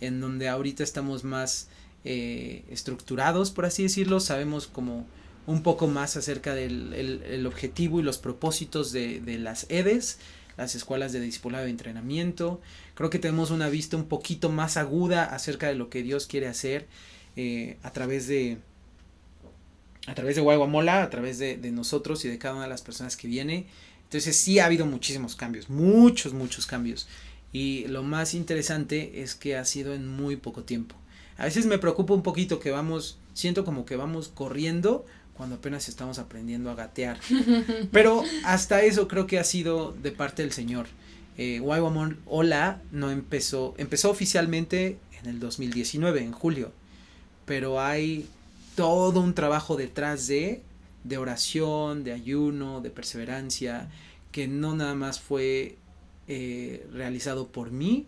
en 0.01 0.21
donde 0.21 0.49
ahorita 0.49 0.85
estamos 0.85 1.25
más 1.25 1.69
eh, 2.05 2.65
estructurados, 2.71 3.51
por 3.51 3.67
así 3.67 3.83
decirlo, 3.83 4.21
sabemos 4.21 4.69
como 4.69 5.07
un 5.47 5.63
poco 5.63 5.87
más 5.87 6.17
acerca 6.17 6.55
del 6.55 6.93
el, 6.93 7.47
objetivo 7.47 8.01
y 8.01 8.03
los 8.03 8.19
propósitos 8.19 8.93
de, 8.93 9.21
de, 9.21 9.39
las 9.39 9.67
EDES, 9.69 10.19
las 10.57 10.75
escuelas 10.75 11.13
de 11.13 11.21
discipulado 11.21 11.67
y 11.67 11.71
entrenamiento. 11.71 12.61
Creo 12.95 13.11
que 13.11 13.19
tenemos 13.19 13.51
una 13.51 13.69
vista 13.69 13.97
un 13.97 14.07
poquito 14.07 14.51
más 14.51 14.77
aguda 14.77 15.25
acerca 15.25 15.69
de 15.69 15.75
lo 15.75 15.89
que 15.91 16.03
Dios 16.03 16.27
quiere 16.27 16.49
hacer 16.49 16.87
eh, 17.37 17.77
a 17.83 17.93
través 17.93 18.27
de, 18.27 18.59
a 20.07 20.15
través 20.15 20.37
de 20.37 20.43
Guaguamola, 20.43 21.03
a 21.03 21.11
través 21.11 21.39
de, 21.39 21.59
nosotros 21.73 22.25
y 22.25 22.29
de 22.29 22.39
cada 22.39 22.55
una 22.55 22.65
de 22.65 22.71
las 22.71 22.83
personas 22.83 23.17
que 23.17 23.29
viene. 23.29 23.67
Entonces 24.05 24.37
sí 24.37 24.59
ha 24.59 24.67
habido 24.67 24.87
muchísimos 24.87 25.35
cambios, 25.35 25.69
muchos, 25.69 26.33
muchos 26.33 26.67
cambios. 26.67 27.09
Y 27.53 27.87
lo 27.89 28.03
más 28.03 28.35
interesante 28.35 29.23
es 29.23 29.35
que 29.35 29.57
ha 29.57 29.65
sido 29.65 29.95
en 29.95 30.07
muy 30.07 30.37
poco 30.37 30.63
tiempo. 30.63 30.95
A 31.39 31.45
veces 31.45 31.67
me 31.67 31.79
preocupa 31.79 32.15
un 32.15 32.23
poquito 32.23 32.61
que 32.61 32.71
vamos, 32.71 33.19
siento 33.35 33.65
como 33.65 33.85
que 33.85 33.97
vamos 33.97 34.29
corriendo 34.29 35.05
cuando 35.35 35.57
apenas 35.57 35.89
estamos 35.89 36.19
aprendiendo 36.19 36.71
a 36.71 36.75
gatear. 36.75 37.19
Pero 37.93 38.23
hasta 38.45 38.83
eso 38.83 39.09
creo 39.09 39.27
que 39.27 39.39
ha 39.39 39.45
sido 39.45 39.93
de 39.93 40.13
parte 40.13 40.43
del 40.43 40.53
Señor. 40.53 40.87
Eh, 41.37 41.61
Hola 42.25 42.83
no 42.93 43.11
empezó, 43.11 43.75
empezó 43.77 44.11
oficialmente 44.11 44.99
en 45.21 45.29
el 45.29 45.41
2019, 45.41 46.23
en 46.23 46.33
julio. 46.33 46.73
Pero 47.45 47.81
hay 47.81 48.27
todo 48.77 49.21
un 49.21 49.35
trabajo 49.35 49.77
detrás 49.77 50.29
de, 50.29 50.63
de 51.03 51.19
oración, 51.19 52.05
de 52.05 52.13
ayuno, 52.13 52.81
de 52.81 52.91
perseverancia, 52.91 53.89
que 54.31 54.47
no 54.47 54.77
nada 54.77 54.95
más 54.95 55.19
fue 55.19 55.79
eh, 56.29 56.87
realizado 56.93 57.49
por 57.49 57.73
mí 57.73 58.07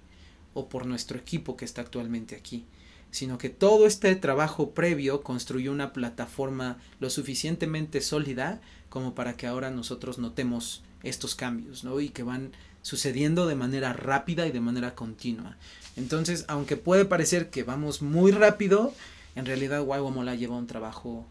o 0.55 0.69
por 0.69 0.87
nuestro 0.87 1.19
equipo 1.19 1.57
que 1.57 1.65
está 1.65 1.81
actualmente 1.81 2.37
aquí, 2.37 2.65
sino 3.11 3.39
que 3.39 3.49
todo 3.49 3.87
este 3.87 4.15
trabajo 4.15 4.71
previo 4.71 5.23
construyó 5.23 5.73
una 5.73 5.93
plataforma 5.93 6.79
lo 7.01 7.11
suficientemente 7.11 8.01
sólida 8.01 8.61
como 8.89 9.15
para 9.15 9.37
que 9.37 9.47
ahora 9.47 9.71
nosotros 9.71 10.19
notemos 10.19 10.83
estos 11.03 11.35
cambios, 11.35 11.85
¿no? 11.85 12.01
Y 12.01 12.11
que 12.11 12.23
van 12.23 12.53
sucediendo 12.83 13.47
de 13.47 13.55
manera 13.55 13.93
rápida 13.93 14.47
y 14.47 14.53
de 14.53 14.61
manera 14.61 14.95
continua. 14.95 15.57
Entonces, 15.97 16.45
aunque 16.49 16.77
puede 16.77 17.05
parecer 17.05 17.51
que 17.51 17.63
vamos 17.63 18.03
muy 18.03 18.33
rápido, 18.33 18.93
en 19.39 19.47
realidad 19.47 19.85
Mola 19.87 20.35
lleva 20.35 20.57
un 20.57 20.67
trabajo 20.67 21.25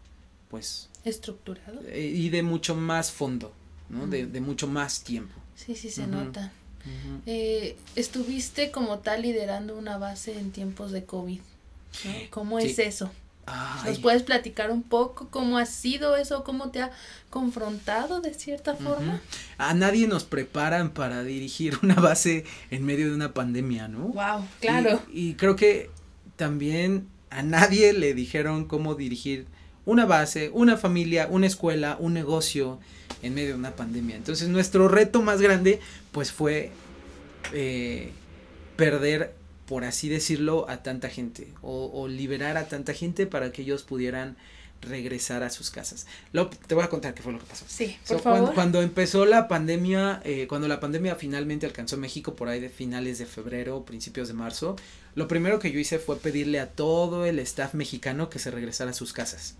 pues 0.48 0.88
estructurado 1.04 1.82
eh, 1.88 2.06
y 2.06 2.30
de 2.30 2.42
mucho 2.42 2.74
más 2.74 3.12
fondo, 3.12 3.52
¿no? 3.90 4.06
de, 4.06 4.40
mucho 4.40 4.66
más 4.66 5.02
tiempo. 5.02 5.34
Sí, 5.54 5.74
sí, 5.74 5.90
se 5.90 6.06
nota. 6.06 6.50
Eh, 7.26 7.76
estuviste 7.96 8.70
como 8.70 9.00
tal 9.00 9.20
liderando 9.22 9.76
una 9.76 9.98
base 9.98 10.38
en 10.38 10.52
tiempos 10.52 10.90
de 10.90 11.04
COVID. 11.04 11.40
¿Cómo 12.30 12.58
es 12.58 12.78
eso? 12.78 13.10
¿Nos 13.84 13.98
puedes 13.98 14.22
platicar 14.22 14.70
un 14.70 14.82
poco 14.82 15.28
cómo 15.28 15.58
ha 15.58 15.66
sido 15.66 16.16
eso? 16.16 16.44
¿Cómo 16.44 16.70
te 16.70 16.80
ha 16.80 16.90
confrontado 17.28 18.22
de 18.22 18.32
cierta 18.32 18.74
forma? 18.74 19.20
A 19.58 19.74
nadie 19.74 20.06
nos 20.06 20.24
preparan 20.24 20.90
para 20.92 21.24
dirigir 21.24 21.78
una 21.82 21.96
base 21.96 22.44
en 22.70 22.86
medio 22.86 23.10
de 23.10 23.14
una 23.14 23.34
pandemia, 23.34 23.86
¿no? 23.88 24.08
Wow, 24.08 24.46
claro. 24.60 25.02
y 25.12 25.34
creo 25.34 25.56
que 25.56 25.90
también 26.36 27.06
a 27.30 27.42
nadie 27.42 27.92
le 27.92 28.14
dijeron 28.14 28.64
cómo 28.66 28.94
dirigir 28.94 29.46
una 29.84 30.04
base, 30.04 30.50
una 30.52 30.76
familia, 30.76 31.28
una 31.30 31.46
escuela, 31.46 31.96
un 31.98 32.12
negocio 32.12 32.78
en 33.22 33.34
medio 33.34 33.48
de 33.48 33.54
una 33.54 33.72
pandemia. 33.72 34.16
Entonces 34.16 34.48
nuestro 34.48 34.88
reto 34.88 35.22
más 35.22 35.40
grande 35.40 35.80
pues 36.12 36.30
fue 36.32 36.70
eh, 37.52 38.10
perder, 38.76 39.34
por 39.66 39.84
así 39.84 40.08
decirlo, 40.08 40.68
a 40.68 40.82
tanta 40.82 41.08
gente 41.08 41.48
o, 41.62 42.06
liberar 42.08 42.56
a 42.56 42.68
tanta 42.68 42.92
gente 42.92 43.26
para 43.26 43.50
que 43.50 43.62
ellos 43.62 43.82
pudieran 43.82 44.36
regresar 44.82 45.42
a 45.42 45.50
sus 45.50 45.70
casas. 45.70 46.06
Lo, 46.32 46.48
te 46.48 46.74
voy 46.74 46.84
a 46.84 46.88
contar 46.88 47.14
qué 47.14 47.22
fue 47.22 47.32
lo 47.32 47.38
que 47.38 47.46
pasó. 47.46 47.64
Sí, 47.68 47.96
por 48.06 48.20
favor. 48.20 48.54
Cuando, 48.54 48.82
empezó 48.82 49.24
la 49.24 49.48
pandemia, 49.48 50.20
eh, 50.24 50.46
cuando 50.48 50.68
la 50.68 50.80
pandemia 50.80 51.16
finalmente 51.16 51.66
alcanzó 51.66 51.96
México 51.96 52.36
por 52.36 52.48
ahí 52.48 52.60
de 52.60 52.68
finales 52.68 53.18
de 53.18 53.26
febrero, 53.26 53.84
principios 53.84 54.28
de 54.28 54.34
marzo, 54.34 54.76
lo 55.14 55.28
primero 55.28 55.58
que 55.58 55.72
yo 55.72 55.78
hice 55.78 55.98
fue 55.98 56.18
pedirle 56.18 56.60
a 56.60 56.70
todo 56.70 57.26
el 57.26 57.38
staff 57.40 57.74
mexicano 57.74 58.30
que 58.30 58.38
se 58.38 58.50
regresara 58.50 58.92
a 58.92 58.94
sus 58.94 59.12
casas. 59.12 59.56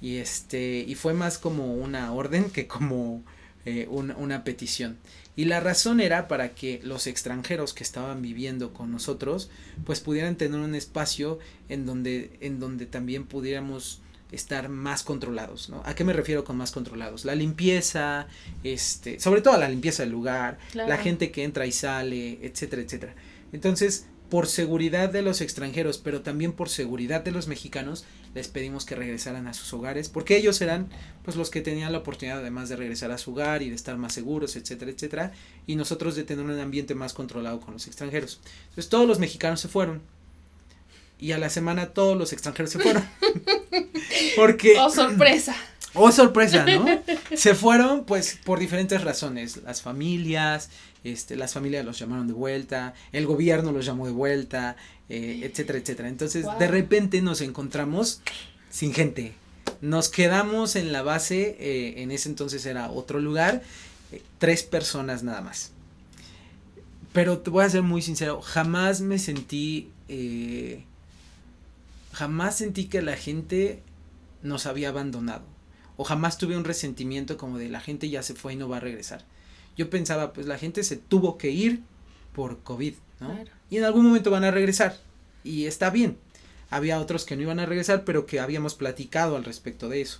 Y 0.00 0.18
este, 0.18 0.84
y 0.86 0.94
fue 0.94 1.14
más 1.14 1.38
como 1.38 1.74
una 1.74 2.12
orden 2.12 2.50
que 2.50 2.68
como 2.68 3.24
eh, 3.64 3.88
una 3.88 4.44
petición. 4.44 4.98
Y 5.38 5.44
la 5.44 5.60
razón 5.60 6.00
era 6.00 6.26
para 6.26 6.54
que 6.54 6.80
los 6.82 7.06
extranjeros 7.06 7.72
que 7.72 7.84
estaban 7.84 8.22
viviendo 8.22 8.72
con 8.72 8.90
nosotros, 8.90 9.50
pues 9.84 10.00
pudieran 10.00 10.34
tener 10.34 10.58
un 10.58 10.74
espacio 10.74 11.38
en 11.68 11.86
donde, 11.86 12.36
en 12.40 12.58
donde 12.58 12.86
también 12.86 13.24
pudiéramos 13.24 14.00
estar 14.32 14.68
más 14.68 15.02
controlados, 15.02 15.70
¿no? 15.70 15.82
¿A 15.84 15.94
qué 15.94 16.04
me 16.04 16.12
refiero 16.12 16.44
con 16.44 16.56
más 16.56 16.70
controlados? 16.70 17.24
La 17.24 17.34
limpieza, 17.34 18.26
este, 18.62 19.20
sobre 19.20 19.40
todo 19.40 19.56
la 19.56 19.68
limpieza 19.68 20.02
del 20.02 20.12
lugar, 20.12 20.58
la 20.74 20.98
gente 20.98 21.30
que 21.30 21.44
entra 21.44 21.66
y 21.66 21.72
sale, 21.72 22.38
etcétera, 22.42 22.82
etcétera. 22.82 23.14
Entonces, 23.52 24.06
por 24.28 24.46
seguridad 24.46 25.08
de 25.08 25.22
los 25.22 25.40
extranjeros, 25.40 25.98
pero 25.98 26.20
también 26.20 26.52
por 26.52 26.68
seguridad 26.68 27.22
de 27.22 27.32
los 27.32 27.48
mexicanos, 27.48 28.04
les 28.34 28.48
pedimos 28.48 28.84
que 28.84 28.94
regresaran 28.94 29.46
a 29.46 29.54
sus 29.54 29.72
hogares, 29.72 30.10
porque 30.10 30.36
ellos 30.36 30.60
eran 30.60 30.88
pues 31.24 31.36
los 31.36 31.50
que 31.50 31.62
tenían 31.62 31.92
la 31.92 31.98
oportunidad 31.98 32.40
además 32.40 32.68
de 32.68 32.76
regresar 32.76 33.10
a 33.10 33.18
su 33.18 33.32
hogar 33.32 33.62
y 33.62 33.70
de 33.70 33.74
estar 33.74 33.96
más 33.96 34.12
seguros, 34.12 34.56
etcétera, 34.56 34.90
etcétera, 34.90 35.32
y 35.66 35.76
nosotros 35.76 36.14
de 36.14 36.24
tener 36.24 36.44
un 36.44 36.58
ambiente 36.60 36.94
más 36.94 37.14
controlado 37.14 37.60
con 37.60 37.72
los 37.72 37.86
extranjeros. 37.86 38.40
Entonces 38.68 38.90
todos 38.90 39.08
los 39.08 39.18
mexicanos 39.18 39.60
se 39.60 39.68
fueron 39.68 40.02
y 41.18 41.32
a 41.32 41.38
la 41.38 41.50
semana 41.50 41.86
todos 41.88 42.16
los 42.16 42.32
extranjeros 42.32 42.70
se 42.70 42.78
fueron. 42.78 43.04
porque 44.36 44.74
Oh, 44.78 44.90
sorpresa. 44.90 45.54
Oh, 45.94 46.12
sorpresa, 46.12 46.64
¿no? 46.64 46.86
Se 47.34 47.54
fueron 47.54 48.04
pues 48.04 48.38
por 48.44 48.58
diferentes 48.58 49.02
razones, 49.02 49.56
las 49.64 49.80
familias, 49.80 50.68
este, 51.02 51.34
las 51.34 51.54
familias 51.54 51.84
los 51.84 51.98
llamaron 51.98 52.26
de 52.26 52.34
vuelta, 52.34 52.94
el 53.10 53.26
gobierno 53.26 53.72
los 53.72 53.86
llamó 53.86 54.06
de 54.06 54.12
vuelta, 54.12 54.76
eh, 55.08 55.40
etcétera, 55.42 55.78
etcétera. 55.78 56.08
Entonces, 56.08 56.46
de 56.58 56.68
repente 56.68 57.22
nos 57.22 57.40
encontramos 57.40 58.20
sin 58.70 58.92
gente. 58.92 59.32
Nos 59.80 60.08
quedamos 60.08 60.76
en 60.76 60.92
la 60.92 61.02
base, 61.02 61.56
eh, 61.58 62.02
en 62.02 62.10
ese 62.10 62.28
entonces 62.28 62.66
era 62.66 62.90
otro 62.90 63.18
lugar, 63.18 63.62
eh, 64.12 64.22
tres 64.38 64.62
personas 64.62 65.22
nada 65.22 65.40
más. 65.40 65.72
Pero 67.12 67.38
te 67.38 67.50
voy 67.50 67.64
a 67.64 67.70
ser 67.70 67.82
muy 67.82 68.02
sincero, 68.02 68.40
jamás 68.42 69.00
me 69.00 69.18
sentí, 69.18 69.90
jamás 72.18 72.56
sentí 72.56 72.86
que 72.86 73.02
la 73.02 73.16
gente 73.16 73.82
nos 74.42 74.66
había 74.66 74.88
abandonado. 74.88 75.44
O 75.96 76.04
jamás 76.04 76.38
tuve 76.38 76.56
un 76.56 76.64
resentimiento 76.64 77.36
como 77.36 77.58
de 77.58 77.68
la 77.68 77.80
gente 77.80 78.08
ya 78.08 78.22
se 78.22 78.34
fue 78.34 78.52
y 78.52 78.56
no 78.56 78.68
va 78.68 78.76
a 78.76 78.80
regresar 78.80 79.24
yo 79.78 79.88
pensaba, 79.88 80.32
pues 80.32 80.46
la 80.46 80.58
gente 80.58 80.82
se 80.82 80.96
tuvo 80.96 81.38
que 81.38 81.50
ir 81.50 81.82
por 82.34 82.58
COVID, 82.58 82.94
¿no? 83.20 83.38
Y 83.70 83.78
en 83.78 83.84
algún 83.84 84.04
momento 84.04 84.30
van 84.30 84.42
a 84.42 84.50
regresar. 84.50 84.98
Y 85.44 85.66
está 85.66 85.88
bien. 85.90 86.18
Había 86.68 87.00
otros 87.00 87.24
que 87.24 87.36
no 87.36 87.42
iban 87.42 87.60
a 87.60 87.66
regresar, 87.66 88.04
pero 88.04 88.26
que 88.26 88.40
habíamos 88.40 88.74
platicado 88.74 89.36
al 89.36 89.44
respecto 89.44 89.88
de 89.88 90.00
eso. 90.02 90.18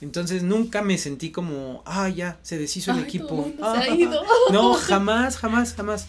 Entonces 0.00 0.42
nunca 0.42 0.82
me 0.82 0.96
sentí 0.96 1.30
como, 1.30 1.82
ah, 1.84 2.08
ya, 2.08 2.38
se 2.42 2.58
deshizo 2.58 2.90
el 2.92 3.00
equipo. 3.00 3.52
no, 4.50 4.74
jamás, 4.74 5.36
jamás, 5.36 5.74
jamás. 5.74 6.06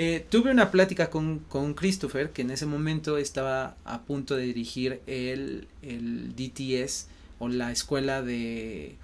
Eh, 0.00 0.24
tuve 0.30 0.52
una 0.52 0.70
plática 0.70 1.10
con, 1.10 1.40
con 1.40 1.74
Christopher, 1.74 2.30
que 2.30 2.42
en 2.42 2.52
ese 2.52 2.66
momento 2.66 3.18
estaba 3.18 3.76
a 3.84 4.02
punto 4.02 4.36
de 4.36 4.44
dirigir 4.44 5.02
el, 5.08 5.66
el 5.82 6.36
DTS 6.36 7.08
o 7.40 7.48
la 7.48 7.72
escuela 7.72 8.22
de 8.22 8.94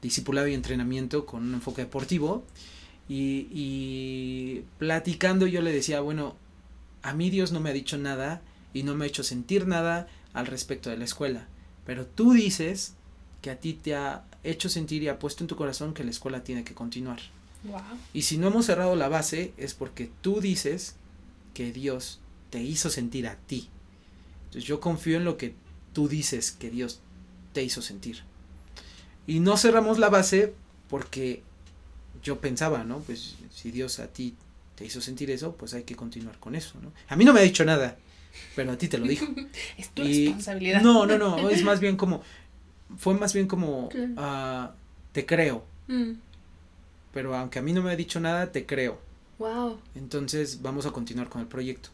discipulado 0.00 0.46
y 0.46 0.54
entrenamiento 0.54 1.26
con 1.26 1.42
un 1.42 1.54
enfoque 1.54 1.82
deportivo. 1.82 2.44
Y, 3.08 3.48
y, 3.50 4.64
platicando 4.78 5.48
yo 5.48 5.60
le 5.60 5.72
decía, 5.72 5.98
bueno, 5.98 6.36
a 7.02 7.14
mí 7.14 7.30
Dios 7.30 7.50
no 7.50 7.58
me 7.58 7.70
ha 7.70 7.72
dicho 7.72 7.98
nada 7.98 8.40
y 8.72 8.84
no 8.84 8.94
me 8.94 9.06
ha 9.06 9.08
hecho 9.08 9.24
sentir 9.24 9.66
nada 9.66 10.06
al 10.34 10.46
respecto 10.46 10.88
de 10.88 10.98
la 10.98 11.04
escuela. 11.04 11.48
Pero 11.84 12.06
tú 12.06 12.32
dices 12.32 12.94
que 13.42 13.50
a 13.50 13.58
ti 13.58 13.72
te 13.72 13.96
ha 13.96 14.24
hecho 14.44 14.68
sentir 14.68 15.02
y 15.02 15.08
ha 15.08 15.18
puesto 15.18 15.42
en 15.42 15.48
tu 15.48 15.56
corazón 15.56 15.94
que 15.94 16.04
la 16.04 16.10
escuela 16.10 16.44
tiene 16.44 16.62
que 16.62 16.74
continuar. 16.74 17.18
Y 18.14 18.22
si 18.22 18.38
no 18.38 18.48
hemos 18.48 18.66
cerrado 18.66 18.96
la 18.96 19.08
base 19.08 19.52
es 19.56 19.74
porque 19.74 20.10
tú 20.20 20.40
dices 20.40 20.94
que 21.54 21.72
Dios 21.72 22.20
te 22.50 22.62
hizo 22.62 22.90
sentir 22.90 23.26
a 23.26 23.36
ti. 23.36 23.68
Entonces 24.46 24.64
yo 24.64 24.80
confío 24.80 25.16
en 25.16 25.24
lo 25.24 25.36
que 25.36 25.54
tú 25.92 26.08
dices 26.08 26.52
que 26.52 26.70
Dios 26.70 27.00
te 27.52 27.62
hizo 27.62 27.82
sentir. 27.82 28.22
Y 29.26 29.40
no 29.40 29.56
cerramos 29.56 29.98
la 29.98 30.08
base 30.08 30.54
porque 30.88 31.42
yo 32.22 32.40
pensaba, 32.40 32.84
¿no? 32.84 33.00
Pues 33.00 33.36
si 33.54 33.70
Dios 33.70 33.98
a 33.98 34.08
ti 34.08 34.34
te 34.74 34.84
hizo 34.84 35.00
sentir 35.00 35.30
eso, 35.30 35.54
pues 35.54 35.74
hay 35.74 35.82
que 35.82 35.96
continuar 35.96 36.38
con 36.38 36.54
eso, 36.54 36.78
¿no? 36.80 36.92
A 37.08 37.16
mí 37.16 37.24
no 37.24 37.32
me 37.32 37.40
ha 37.40 37.42
dicho 37.42 37.64
nada, 37.64 37.98
pero 38.54 38.72
a 38.72 38.78
ti 38.78 38.88
te 38.88 38.98
lo 38.98 39.06
dijo. 39.06 39.26
es 39.76 39.90
tu 39.90 40.02
responsabilidad. 40.02 40.82
No, 40.82 41.04
no, 41.06 41.18
no, 41.18 41.50
es 41.50 41.62
más 41.62 41.80
bien 41.80 41.96
como, 41.96 42.22
fue 42.96 43.14
más 43.14 43.34
bien 43.34 43.46
como, 43.46 43.88
uh, 44.16 44.68
te 45.12 45.26
creo. 45.26 45.64
Mm. 45.88 46.12
Pero 47.12 47.34
aunque 47.34 47.58
a 47.58 47.62
mí 47.62 47.72
no 47.72 47.82
me 47.82 47.90
ha 47.90 47.96
dicho 47.96 48.20
nada, 48.20 48.52
te 48.52 48.66
creo. 48.66 48.98
Wow. 49.38 49.78
Entonces 49.94 50.62
vamos 50.62 50.86
a 50.86 50.90
continuar 50.90 51.28
con 51.28 51.40
el 51.40 51.46
proyecto. 51.46 51.90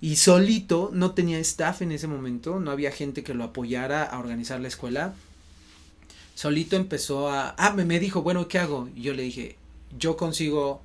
Y 0.00 0.16
solito, 0.16 0.90
no 0.92 1.12
tenía 1.12 1.38
staff 1.38 1.82
en 1.82 1.92
ese 1.92 2.06
momento, 2.06 2.60
no 2.60 2.70
había 2.70 2.90
gente 2.90 3.22
que 3.22 3.34
lo 3.34 3.44
apoyara 3.44 4.04
a 4.04 4.18
organizar 4.18 4.60
la 4.60 4.68
escuela 4.68 5.14
solito 6.36 6.76
empezó 6.76 7.28
a... 7.28 7.54
Ah, 7.58 7.72
me, 7.72 7.84
me 7.84 7.98
dijo, 7.98 8.22
bueno, 8.22 8.46
¿qué 8.46 8.60
hago? 8.60 8.88
Y 8.94 9.02
yo 9.02 9.14
le 9.14 9.24
dije, 9.24 9.56
yo 9.98 10.16
consigo 10.16 10.82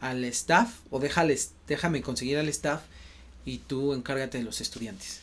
al 0.00 0.24
staff 0.24 0.80
o 0.90 0.98
déjales, 0.98 1.52
déjame 1.68 2.02
conseguir 2.02 2.38
al 2.38 2.48
staff 2.48 2.82
y 3.44 3.58
tú 3.58 3.92
encárgate 3.92 4.38
de 4.38 4.44
los 4.44 4.60
estudiantes. 4.60 5.20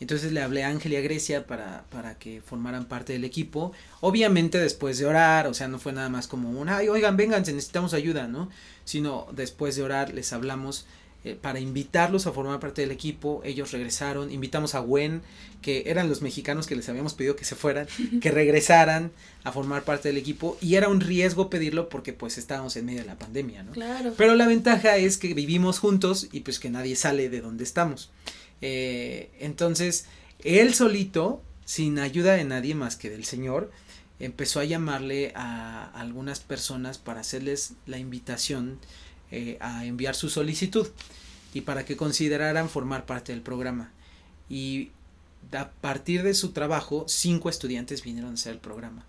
Entonces 0.00 0.32
le 0.32 0.40
hablé 0.40 0.64
a 0.64 0.68
Ángel 0.68 0.94
y 0.94 0.96
a 0.96 1.00
Grecia 1.02 1.46
para, 1.46 1.84
para 1.90 2.18
que 2.18 2.40
formaran 2.40 2.86
parte 2.86 3.12
del 3.12 3.24
equipo. 3.24 3.72
Obviamente 4.00 4.58
después 4.58 4.98
de 4.98 5.06
orar, 5.06 5.46
o 5.46 5.54
sea, 5.54 5.68
no 5.68 5.78
fue 5.78 5.92
nada 5.92 6.08
más 6.08 6.26
como 6.26 6.50
un, 6.50 6.68
ay, 6.70 6.88
oigan, 6.88 7.16
vénganse, 7.16 7.52
necesitamos 7.52 7.92
ayuda, 7.92 8.26
¿no? 8.26 8.48
Sino 8.84 9.28
después 9.32 9.76
de 9.76 9.82
orar 9.82 10.14
les 10.14 10.32
hablamos 10.32 10.86
eh, 11.22 11.36
para 11.38 11.60
invitarlos 11.60 12.26
a 12.26 12.32
formar 12.32 12.60
parte 12.60 12.80
del 12.80 12.90
equipo. 12.92 13.42
Ellos 13.44 13.72
regresaron, 13.72 14.32
invitamos 14.32 14.74
a 14.74 14.78
Gwen, 14.78 15.20
que 15.60 15.82
eran 15.84 16.08
los 16.08 16.22
mexicanos 16.22 16.66
que 16.66 16.76
les 16.76 16.88
habíamos 16.88 17.12
pedido 17.12 17.36
que 17.36 17.44
se 17.44 17.54
fueran, 17.54 17.86
que 18.22 18.30
regresaran 18.30 19.12
a 19.44 19.52
formar 19.52 19.82
parte 19.82 20.08
del 20.08 20.16
equipo 20.16 20.56
y 20.62 20.76
era 20.76 20.88
un 20.88 21.02
riesgo 21.02 21.50
pedirlo 21.50 21.90
porque 21.90 22.14
pues 22.14 22.38
estábamos 22.38 22.74
en 22.76 22.86
medio 22.86 23.00
de 23.00 23.06
la 23.06 23.18
pandemia, 23.18 23.62
¿no? 23.62 23.72
Claro. 23.72 24.14
Pero 24.16 24.34
la 24.34 24.46
ventaja 24.46 24.96
es 24.96 25.18
que 25.18 25.34
vivimos 25.34 25.78
juntos 25.78 26.28
y 26.32 26.40
pues 26.40 26.58
que 26.58 26.70
nadie 26.70 26.96
sale 26.96 27.28
de 27.28 27.42
donde 27.42 27.64
estamos. 27.64 28.08
Eh, 28.60 29.30
entonces, 29.40 30.06
él 30.40 30.74
solito, 30.74 31.42
sin 31.64 31.98
ayuda 31.98 32.34
de 32.34 32.44
nadie 32.44 32.74
más 32.74 32.96
que 32.96 33.10
del 33.10 33.24
Señor, 33.24 33.70
empezó 34.18 34.60
a 34.60 34.64
llamarle 34.64 35.32
a 35.34 35.90
algunas 35.98 36.40
personas 36.40 36.98
para 36.98 37.20
hacerles 37.20 37.74
la 37.86 37.98
invitación 37.98 38.78
eh, 39.30 39.56
a 39.60 39.84
enviar 39.86 40.14
su 40.14 40.28
solicitud 40.28 40.88
y 41.54 41.62
para 41.62 41.84
que 41.84 41.96
consideraran 41.96 42.68
formar 42.68 43.06
parte 43.06 43.32
del 43.32 43.42
programa. 43.42 43.92
Y 44.48 44.90
a 45.52 45.70
partir 45.70 46.22
de 46.22 46.34
su 46.34 46.50
trabajo, 46.52 47.04
cinco 47.08 47.48
estudiantes 47.48 48.02
vinieron 48.02 48.32
a 48.32 48.34
hacer 48.34 48.52
el 48.52 48.58
programa. 48.58 49.04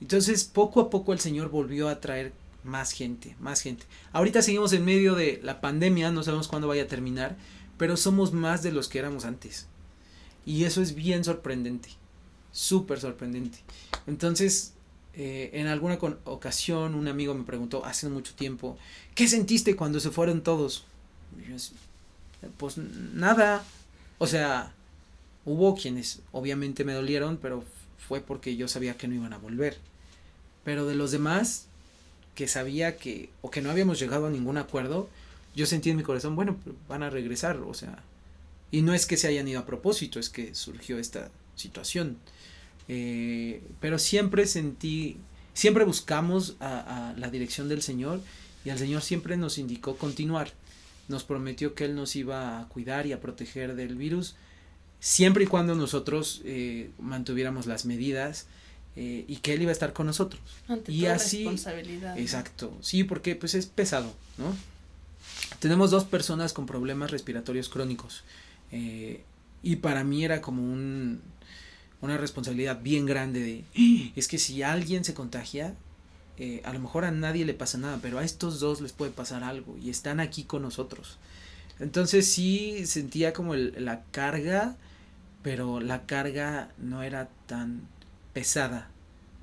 Entonces, 0.00 0.44
poco 0.44 0.80
a 0.80 0.90
poco 0.90 1.12
el 1.12 1.20
Señor 1.20 1.50
volvió 1.50 1.88
a 1.88 2.00
traer 2.00 2.32
más 2.64 2.92
gente, 2.92 3.36
más 3.40 3.60
gente. 3.60 3.84
Ahorita 4.12 4.42
seguimos 4.42 4.72
en 4.72 4.84
medio 4.84 5.14
de 5.14 5.40
la 5.42 5.60
pandemia, 5.60 6.10
no 6.10 6.22
sabemos 6.22 6.48
cuándo 6.48 6.68
vaya 6.68 6.84
a 6.84 6.88
terminar, 6.88 7.36
pero 7.78 7.96
somos 7.96 8.32
más 8.32 8.62
de 8.62 8.72
los 8.72 8.88
que 8.88 8.98
éramos 8.98 9.24
antes. 9.24 9.66
Y 10.46 10.64
eso 10.64 10.82
es 10.82 10.94
bien 10.94 11.24
sorprendente, 11.24 11.90
súper 12.52 13.00
sorprendente. 13.00 13.58
Entonces, 14.06 14.74
eh, 15.14 15.50
en 15.54 15.68
alguna 15.68 15.98
ocasión 16.24 16.94
un 16.94 17.08
amigo 17.08 17.34
me 17.34 17.44
preguntó 17.44 17.84
hace 17.84 18.08
mucho 18.08 18.34
tiempo, 18.34 18.76
¿qué 19.14 19.28
sentiste 19.28 19.76
cuando 19.76 20.00
se 20.00 20.10
fueron 20.10 20.42
todos? 20.42 20.84
pues 22.58 22.76
nada, 22.76 23.64
o 24.18 24.26
sea, 24.26 24.72
hubo 25.44 25.74
quienes 25.74 26.20
obviamente 26.32 26.84
me 26.84 26.92
dolieron, 26.92 27.38
pero 27.38 27.64
fue 28.06 28.20
porque 28.20 28.56
yo 28.56 28.68
sabía 28.68 28.96
que 28.96 29.08
no 29.08 29.14
iban 29.14 29.32
a 29.32 29.38
volver. 29.38 29.78
Pero 30.62 30.86
de 30.86 30.94
los 30.94 31.10
demás, 31.10 31.66
que 32.34 32.48
sabía 32.48 32.96
que, 32.96 33.30
o 33.42 33.50
que 33.50 33.62
no 33.62 33.70
habíamos 33.70 33.98
llegado 33.98 34.26
a 34.26 34.30
ningún 34.30 34.58
acuerdo, 34.58 35.08
yo 35.54 35.66
sentí 35.66 35.90
en 35.90 35.96
mi 35.96 36.02
corazón, 36.02 36.36
bueno, 36.36 36.58
van 36.88 37.02
a 37.02 37.10
regresar, 37.10 37.58
o 37.58 37.74
sea, 37.74 38.02
y 38.70 38.82
no 38.82 38.92
es 38.92 39.06
que 39.06 39.16
se 39.16 39.28
hayan 39.28 39.46
ido 39.46 39.60
a 39.60 39.66
propósito, 39.66 40.18
es 40.18 40.28
que 40.28 40.54
surgió 40.54 40.98
esta 40.98 41.30
situación. 41.54 42.18
Eh, 42.88 43.62
pero 43.80 43.98
siempre 43.98 44.46
sentí, 44.46 45.16
siempre 45.54 45.84
buscamos 45.84 46.56
a, 46.60 47.14
la 47.16 47.30
dirección 47.30 47.68
del 47.68 47.82
Señor 47.82 48.20
y 48.64 48.70
el 48.70 48.78
Señor 48.78 49.02
siempre 49.02 49.36
nos 49.36 49.58
indicó 49.58 49.96
continuar. 49.96 50.50
Nos 51.06 51.22
prometió 51.22 51.74
que 51.74 51.84
Él 51.84 51.94
nos 51.94 52.16
iba 52.16 52.60
a 52.60 52.68
cuidar 52.68 53.06
y 53.06 53.12
a 53.12 53.20
proteger 53.20 53.76
del 53.76 53.94
virus, 53.94 54.36
siempre 54.98 55.44
y 55.44 55.46
cuando 55.46 55.74
nosotros 55.74 56.42
eh, 56.44 56.90
mantuviéramos 56.98 57.66
las 57.66 57.84
medidas 57.84 58.46
eh, 58.96 59.24
y 59.28 59.36
que 59.36 59.52
Él 59.52 59.62
iba 59.62 59.70
a 59.70 59.72
estar 59.72 59.92
con 59.92 60.06
nosotros. 60.06 60.40
y 60.88 61.06
así, 61.06 61.44
responsabilidad. 61.44 62.18
Exacto, 62.18 62.76
sí, 62.80 63.04
porque 63.04 63.36
pues 63.36 63.54
es 63.54 63.66
pesado, 63.66 64.12
¿no? 64.38 64.73
Tenemos 65.58 65.90
dos 65.90 66.04
personas 66.04 66.52
con 66.52 66.66
problemas 66.66 67.10
respiratorios 67.10 67.68
crónicos. 67.68 68.24
y 68.70 69.76
para 69.76 70.04
mí 70.04 70.24
era 70.24 70.40
como 70.40 70.62
un, 70.62 71.22
una 72.04 72.18
responsabilidad 72.18 72.82
bien 72.82 73.06
grande 73.06 73.40
de, 73.40 74.12
es 74.16 74.28
que 74.28 74.38
si 74.38 74.62
alguien 74.62 75.04
se 75.04 75.14
contagia, 75.14 75.74
eh, 76.36 76.60
a 76.64 76.72
lo 76.72 76.80
mejor 76.80 77.04
a 77.04 77.10
nadie 77.10 77.44
le 77.44 77.54
pasa 77.54 77.78
nada, 77.78 77.98
pero 78.02 78.18
a 78.18 78.24
estos 78.24 78.60
dos 78.60 78.80
les 78.80 78.92
puede 78.92 79.10
pasar 79.12 79.42
algo 79.42 79.76
y 79.78 79.90
están 79.90 80.20
aquí 80.20 80.44
con 80.44 80.62
nosotros. 80.62 81.18
Entonces 81.78 82.26
sí 82.30 82.86
sentía 82.86 83.32
como 83.32 83.54
la 83.54 84.04
carga, 84.10 84.76
pero 85.42 85.80
la 85.80 86.06
carga 86.06 86.72
no 86.78 87.02
era 87.02 87.28
tan 87.46 87.88
pesada, 88.32 88.90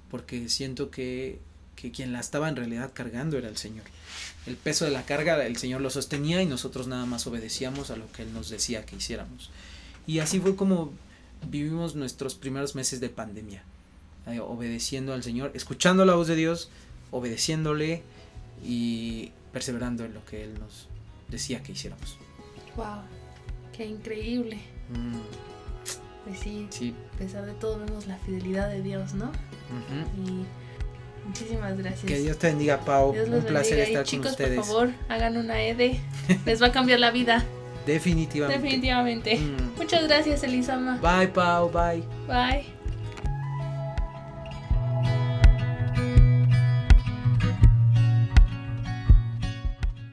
porque 0.09 0.47
siento 0.49 0.91
que, 0.91 1.39
que 1.81 1.91
quien 1.91 2.13
la 2.13 2.19
estaba 2.19 2.47
en 2.47 2.55
realidad 2.55 2.91
cargando 2.93 3.39
era 3.39 3.49
el 3.49 3.57
Señor. 3.57 3.85
El 4.45 4.55
peso 4.55 4.85
de 4.85 4.91
la 4.91 5.03
carga 5.03 5.43
el 5.45 5.57
Señor 5.57 5.81
lo 5.81 5.89
sostenía 5.89 6.41
y 6.43 6.45
nosotros 6.45 6.87
nada 6.87 7.07
más 7.07 7.25
obedecíamos 7.25 7.89
a 7.89 7.95
lo 7.95 8.11
que 8.11 8.21
Él 8.21 8.33
nos 8.33 8.49
decía 8.49 8.85
que 8.85 8.95
hiciéramos. 8.95 9.49
Y 10.05 10.19
así 10.19 10.39
fue 10.39 10.55
como 10.55 10.93
vivimos 11.49 11.95
nuestros 11.95 12.35
primeros 12.35 12.75
meses 12.75 12.99
de 12.99 13.09
pandemia. 13.09 13.63
Eh, 14.27 14.39
obedeciendo 14.39 15.13
al 15.13 15.23
Señor, 15.23 15.51
escuchando 15.55 16.05
la 16.05 16.13
voz 16.13 16.27
de 16.27 16.35
Dios, 16.35 16.69
obedeciéndole 17.09 18.03
y 18.63 19.31
perseverando 19.51 20.05
en 20.05 20.13
lo 20.13 20.23
que 20.25 20.43
Él 20.43 20.59
nos 20.59 20.87
decía 21.29 21.63
que 21.63 21.71
hiciéramos. 21.71 22.17
¡Wow! 22.75 23.01
¡Qué 23.75 23.85
increíble! 23.87 24.59
Mm. 24.93 25.17
Pues 26.25 26.39
sí, 26.39 26.67
sí, 26.69 26.93
a 27.15 27.17
pesar 27.17 27.47
de 27.47 27.53
todo 27.53 27.79
vemos 27.79 28.05
la 28.05 28.17
fidelidad 28.17 28.69
de 28.69 28.83
Dios, 28.83 29.15
¿no? 29.15 29.31
Y 30.23 30.45
muchísimas 31.25 31.77
gracias. 31.77 32.05
Que 32.05 32.19
Dios 32.19 32.37
te 32.37 32.47
bendiga, 32.47 32.79
Pau. 32.79 33.11
Un 33.11 33.41
placer 33.43 33.79
estar 33.79 34.05
con 34.05 34.19
ustedes. 34.19 34.55
Por 34.57 34.65
favor, 34.65 34.89
hagan 35.09 35.37
una 35.37 35.61
ED. 35.61 35.97
Les 36.45 36.61
va 36.61 36.67
a 36.67 36.71
cambiar 36.71 36.99
la 36.99 37.11
vida. 37.11 37.43
Definitivamente. 37.85 38.61
Definitivamente. 38.61 39.37
Mm. 39.37 39.77
Muchas 39.77 40.07
gracias, 40.07 40.43
Elisama. 40.43 40.99
Bye, 41.01 41.27
Pau. 41.29 41.69
Bye. 41.69 42.03
Bye. 42.27 42.81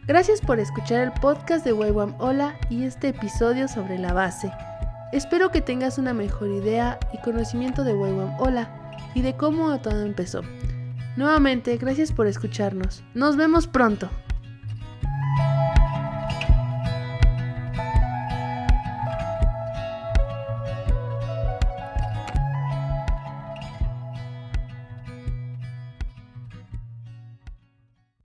Gracias 0.09 0.41
por 0.41 0.59
escuchar 0.59 1.03
el 1.03 1.13
podcast 1.21 1.67
de 1.67 1.75
Waiwam 1.75 2.15
Hola 2.19 2.59
y 2.71 2.85
este 2.85 3.09
episodio 3.09 3.69
sobre 3.69 3.99
la 3.99 4.15
base. 4.15 4.51
Espero 5.13 5.51
que 5.51 5.61
tengas 5.61 5.99
una 5.99 6.15
mejor 6.15 6.49
idea 6.49 6.99
y 7.13 7.19
conocimiento 7.19 7.85
de 7.85 7.93
Waiwam 7.93 8.35
Hola 8.41 8.71
y 9.15 9.21
de 9.21 9.37
cómo 9.37 9.79
todo 9.81 10.01
empezó. 10.01 10.41
Nuevamente, 11.19 11.77
gracias 11.79 12.13
por 12.13 12.29
escucharnos. 12.29 13.03
Nos 13.13 13.37
vemos 13.37 13.67
pronto. 13.67 14.09